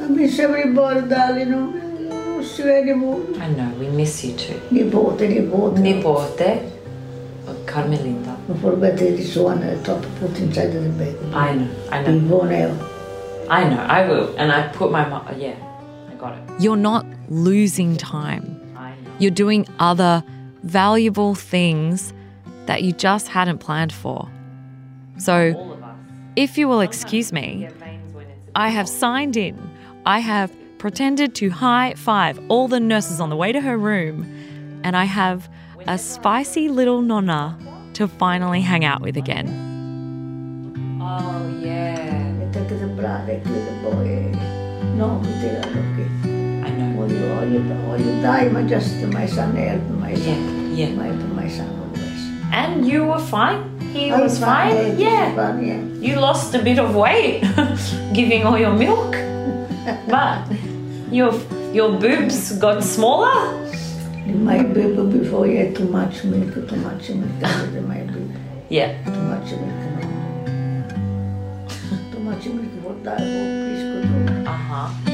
I 0.00 0.06
miss 0.08 0.38
everybody, 0.38 1.08
darling. 1.08 1.50
No, 1.50 1.72
non 2.10 2.44
si 2.44 2.62
vede 2.62 2.94
molto. 2.94 3.40
I 3.40 3.48
know, 3.48 3.72
we 3.80 3.88
miss 3.88 4.22
you 4.22 4.36
too. 4.36 4.60
Nipote, 4.70 5.26
nipote. 5.26 5.78
Nipote, 5.78 6.62
oh, 6.62 6.81
Carmelinda. 7.66 8.36
Non 8.48 8.60
forget 8.60 8.98
this 8.98 9.36
one 9.36 9.62
at 9.62 9.84
top, 9.84 10.02
put 10.18 10.38
inside 10.38 10.72
the 10.72 10.88
bed. 10.90 11.16
I 11.34 11.54
know, 11.54 11.70
I 11.90 12.02
know. 12.02 12.20
Pivone. 12.20 12.92
I 13.48 13.68
know, 13.68 13.82
I 13.82 14.08
will. 14.08 14.34
And 14.36 14.52
I 14.52 14.68
put 14.68 14.90
my 14.90 15.08
mom, 15.08 15.26
yeah, 15.38 15.54
I 16.10 16.14
got 16.14 16.36
it. 16.36 16.60
You're 16.60 16.76
not 16.76 17.06
losing 17.28 17.96
time. 17.96 18.58
You're 19.18 19.30
doing 19.30 19.66
other 19.78 20.24
valuable 20.62 21.34
things 21.34 22.12
that 22.66 22.82
you 22.82 22.92
just 22.92 23.28
hadn't 23.28 23.58
planned 23.58 23.92
for. 23.92 24.28
So, 25.18 25.78
if 26.36 26.56
you 26.56 26.68
will 26.68 26.80
excuse 26.80 27.32
me, 27.32 27.68
I 28.54 28.68
have 28.70 28.88
signed 28.88 29.36
in. 29.36 29.58
I 30.06 30.20
have 30.20 30.50
pretended 30.78 31.34
to 31.36 31.50
high 31.50 31.94
five 31.94 32.40
all 32.48 32.68
the 32.68 32.80
nurses 32.80 33.20
on 33.20 33.30
the 33.30 33.36
way 33.36 33.52
to 33.52 33.60
her 33.60 33.76
room, 33.78 34.80
and 34.82 34.96
I 34.96 35.04
have 35.04 35.48
a 35.86 35.98
spicy 35.98 36.68
little 36.68 37.02
nonna 37.02 37.58
to 37.94 38.08
finally 38.08 38.60
hang 38.60 38.84
out 38.84 39.00
with 39.02 39.16
again. 39.16 39.48
Oh, 41.00 41.48
yeah. 41.60 42.32
Take 42.52 42.68
the 42.68 42.86
blood, 42.86 43.26
take 43.26 43.44
the 43.44 43.50
boy. 43.82 44.32
No, 44.96 45.18
mi 45.20 45.32
tira 45.40 45.62
che. 45.62 46.04
I 46.64 46.70
know. 48.48 48.66
Just 48.68 48.94
my 49.12 49.26
son 49.26 49.56
help 49.56 49.82
my 50.00 50.14
son. 50.14 50.74
Yeah, 50.76 50.86
yeah. 50.86 50.94
My, 50.94 51.10
my 51.42 51.48
son 51.48 51.68
always. 51.80 52.20
And 52.52 52.86
you 52.86 53.04
were 53.06 53.18
fine? 53.18 53.78
He 53.92 54.10
I 54.10 54.20
was 54.20 54.32
was 54.32 54.40
fine? 54.40 54.70
fine, 54.76 54.98
Yeah. 54.98 55.34
fine, 55.34 55.66
yeah. 55.66 55.80
You 56.08 56.16
lost 56.20 56.54
a 56.54 56.62
bit 56.62 56.78
of 56.78 56.94
weight 56.94 57.42
giving 58.14 58.44
all 58.44 58.58
your 58.58 58.72
milk, 58.72 59.12
but 60.08 60.44
your 61.10 61.32
your 61.72 61.98
boobs 61.98 62.52
got 62.58 62.82
smaller. 62.82 63.58
My 64.26 64.62
baby 64.62 65.18
before 65.18 65.46
he 65.46 65.56
had 65.56 65.74
too 65.74 65.88
much 65.88 66.22
milk, 66.24 66.54
too 66.68 66.76
much 66.76 67.08
milk. 67.10 67.40
Was 67.42 67.82
my 67.84 68.00
baby. 68.00 68.30
Yeah. 68.68 69.02
Too 69.04 69.10
much 69.22 69.50
milk. 69.50 69.82
Too 72.12 72.18
much 72.20 72.46
milk 72.46 72.82
for 72.82 72.94
that, 73.02 73.18
for 73.18 73.24
pisco 73.66 74.02
too. 74.02 74.48
Uh 74.48 74.52
huh. 74.52 75.11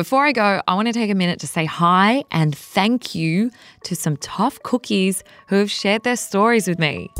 Before 0.00 0.24
I 0.24 0.32
go, 0.32 0.62
I 0.66 0.74
want 0.76 0.86
to 0.86 0.94
take 0.94 1.10
a 1.10 1.14
minute 1.14 1.40
to 1.40 1.46
say 1.46 1.66
hi 1.66 2.24
and 2.30 2.56
thank 2.56 3.14
you 3.14 3.50
to 3.84 3.94
some 3.94 4.16
tough 4.16 4.58
cookies 4.62 5.22
who 5.48 5.56
have 5.56 5.70
shared 5.70 6.04
their 6.04 6.16
stories 6.16 6.66
with 6.66 6.78
me. 6.78 7.10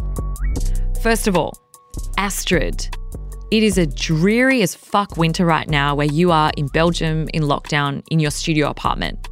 First 1.02 1.28
of 1.28 1.36
all, 1.36 1.52
Astrid. 2.16 2.88
It 3.50 3.62
is 3.62 3.76
a 3.76 3.86
dreary 3.86 4.62
as 4.62 4.74
fuck 4.74 5.18
winter 5.18 5.44
right 5.44 5.68
now 5.68 5.94
where 5.94 6.06
you 6.06 6.32
are 6.32 6.52
in 6.56 6.68
Belgium 6.68 7.28
in 7.34 7.42
lockdown 7.42 8.02
in 8.10 8.18
your 8.18 8.30
studio 8.30 8.70
apartment. 8.70 9.28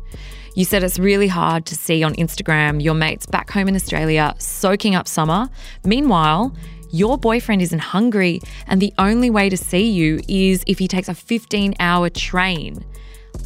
You 0.55 0.67
said 0.67 0.83
it's 0.83 0.99
really 0.99 1.29
hard 1.29 1.65
to 1.67 1.75
see 1.75 2.03
on 2.03 2.13
Instagram 2.17 2.83
your 2.83 2.93
mates 2.93 3.25
back 3.25 3.49
home 3.51 3.69
in 3.69 3.75
Australia 3.75 4.35
soaking 4.37 4.95
up 4.95 5.09
summer. 5.09 5.49
Meanwhile, 5.87 6.55
your 6.91 7.17
boyfriend 7.17 7.63
is 7.63 7.73
in 7.73 7.79
Hungary, 7.79 8.41
and 8.67 8.83
the 8.83 8.93
only 8.99 9.31
way 9.31 9.49
to 9.49 9.57
see 9.57 9.91
you 9.91 10.21
is 10.29 10.63
if 10.67 10.79
he 10.79 10.87
takes 10.87 11.09
a 11.09 11.15
15 11.15 11.77
hour 11.81 12.11
train. 12.11 12.85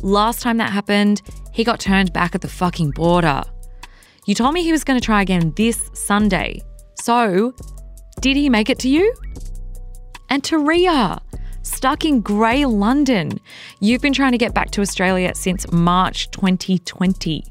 Last 0.03 0.43
time 0.43 0.57
that 0.57 0.73
happened, 0.73 1.23
he 1.53 1.62
got 1.62 1.79
turned 1.79 2.12
back 2.12 2.35
at 2.35 2.41
the 2.41 2.49
fucking 2.49 2.91
border. 2.91 3.45
You 4.27 4.35
told 4.35 4.53
me 4.53 4.65
he 4.65 4.73
was 4.73 4.83
going 4.83 4.99
to 4.99 5.05
try 5.05 5.23
again 5.23 5.53
this 5.57 5.91
Sunday. 5.95 6.61
So, 7.01 7.55
did 8.21 8.37
he 8.37 8.49
make 8.49 8.69
it 8.69 8.81
to 8.81 8.88
you? 8.88 9.15
And 10.29 10.43
to 10.45 10.59
Ria, 10.59 11.21
stuck 11.62 12.05
in 12.05 12.21
grey 12.21 12.65
London. 12.65 13.38
You've 13.81 14.03
been 14.03 14.12
trying 14.12 14.33
to 14.33 14.38
get 14.38 14.53
back 14.53 14.73
to 14.73 14.81
Australia 14.81 15.37
since 15.37 15.71
March 15.71 16.31
2020. 16.33 17.45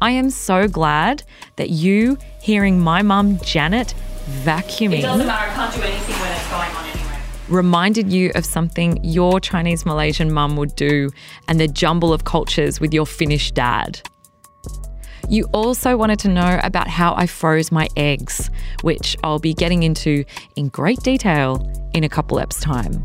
I 0.00 0.10
am 0.12 0.30
so 0.30 0.68
glad 0.68 1.24
that 1.56 1.70
you 1.70 2.16
hearing 2.40 2.78
my 2.78 3.02
mum 3.02 3.38
Janet 3.40 3.94
vacuuming 4.44 5.00
It 5.00 5.02
doesn't 5.02 5.26
matter. 5.26 5.50
I 5.50 5.54
can't 5.54 5.74
do 5.74 5.82
anything 5.82 6.21
reminded 7.52 8.10
you 8.10 8.32
of 8.34 8.44
something 8.44 8.98
your 9.04 9.38
Chinese 9.38 9.84
Malaysian 9.84 10.32
mum 10.32 10.56
would 10.56 10.74
do 10.74 11.10
and 11.48 11.60
the 11.60 11.68
jumble 11.68 12.12
of 12.12 12.24
cultures 12.24 12.80
with 12.80 12.94
your 12.94 13.06
Finnish 13.06 13.52
dad. 13.52 14.00
You 15.28 15.44
also 15.52 15.96
wanted 15.96 16.18
to 16.20 16.28
know 16.28 16.60
about 16.62 16.88
how 16.88 17.14
I 17.14 17.26
froze 17.26 17.70
my 17.70 17.88
eggs, 17.96 18.50
which 18.82 19.16
I'll 19.22 19.38
be 19.38 19.54
getting 19.54 19.82
into 19.82 20.24
in 20.56 20.68
great 20.68 21.00
detail 21.00 21.70
in 21.94 22.04
a 22.04 22.08
couple 22.08 22.38
of 22.38 22.48
eps' 22.48 22.60
time. 22.60 23.04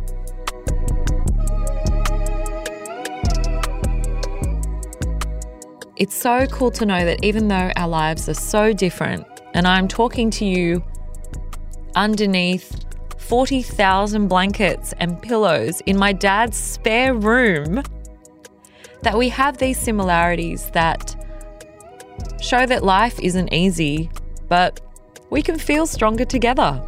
It's 5.95 6.15
so 6.15 6.45
cool 6.47 6.71
to 6.71 6.85
know 6.85 7.05
that 7.05 7.23
even 7.23 7.47
though 7.47 7.71
our 7.75 7.87
lives 7.87 8.29
are 8.29 8.33
so 8.33 8.71
different, 8.71 9.25
and 9.53 9.67
I'm 9.67 9.87
talking 9.87 10.29
to 10.31 10.45
you 10.45 10.83
underneath 11.95 12.86
40,000 13.27 14.27
blankets 14.27 14.93
and 14.99 15.21
pillows 15.21 15.81
in 15.85 15.97
my 15.97 16.13
dad's 16.13 16.57
spare 16.57 17.13
room, 17.13 17.83
that 19.01 19.17
we 19.17 19.29
have 19.29 19.57
these 19.57 19.77
similarities 19.77 20.69
that 20.71 21.15
show 22.41 22.65
that 22.65 22.83
life 22.83 23.19
isn't 23.19 23.53
easy, 23.53 24.09
but 24.47 24.79
we 25.29 25.41
can 25.41 25.59
feel 25.59 25.85
stronger 25.85 26.25
together. 26.25 26.81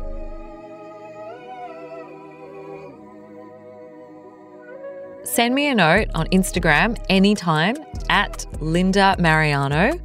Send 5.23 5.53
me 5.53 5.67
a 5.67 5.75
note 5.75 6.07
on 6.15 6.25
Instagram 6.27 6.97
anytime 7.09 7.75
at 8.09 8.45
Linda 8.61 9.15
Marigliano. 9.19 10.01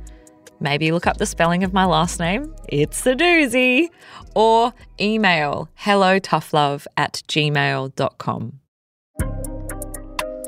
Maybe 0.65 0.93
look 0.93 1.07
up 1.07 1.19
the 1.19 1.27
spelling 1.27 1.63
of 1.63 1.75
my 1.75 1.85
last 1.85 2.19
name. 2.19 2.55
It's 2.71 3.07
a 3.07 3.15
doozy. 3.15 3.91
Or 4.35 4.73
email 4.99 5.69
hello 5.75 6.19
toughlove 6.19 6.87
at 6.97 7.23
gmail.com. 7.29 8.61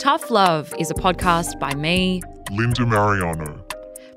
Tough 0.00 0.30
Love 0.30 0.72
is 0.78 0.90
a 0.90 0.94
podcast 0.94 1.58
by 1.60 1.74
me, 1.74 2.22
Linda 2.50 2.84
Marigliano. 2.84 3.62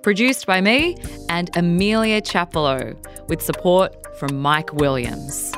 produced 0.02 0.46
by 0.48 0.62
me 0.62 0.96
and 1.28 1.50
Amelia 1.58 2.22
Chapello, 2.22 2.96
with 3.28 3.42
support 3.42 3.94
from 4.18 4.40
Mike 4.42 4.72
Williams. 4.74 5.52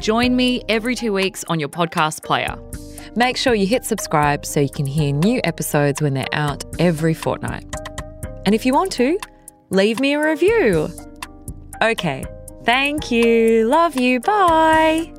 Join 0.00 0.34
me 0.34 0.62
every 0.70 0.94
two 0.94 1.12
weeks 1.12 1.44
on 1.48 1.60
your 1.60 1.68
podcast 1.68 2.24
player. 2.24 2.56
Make 3.16 3.36
sure 3.36 3.54
you 3.54 3.66
hit 3.66 3.84
subscribe 3.84 4.46
so 4.46 4.60
you 4.60 4.70
can 4.70 4.86
hear 4.86 5.12
new 5.12 5.42
episodes 5.44 6.00
when 6.00 6.14
they're 6.14 6.24
out 6.32 6.64
every 6.78 7.12
fortnight. 7.12 7.66
And 8.46 8.54
if 8.54 8.64
you 8.64 8.72
want 8.72 8.92
to, 8.92 9.18
leave 9.70 10.00
me 10.00 10.14
a 10.14 10.24
review. 10.24 10.88
Okay, 11.82 12.24
thank 12.64 13.10
you. 13.10 13.68
Love 13.68 13.96
you. 13.96 14.20
Bye. 14.20 15.12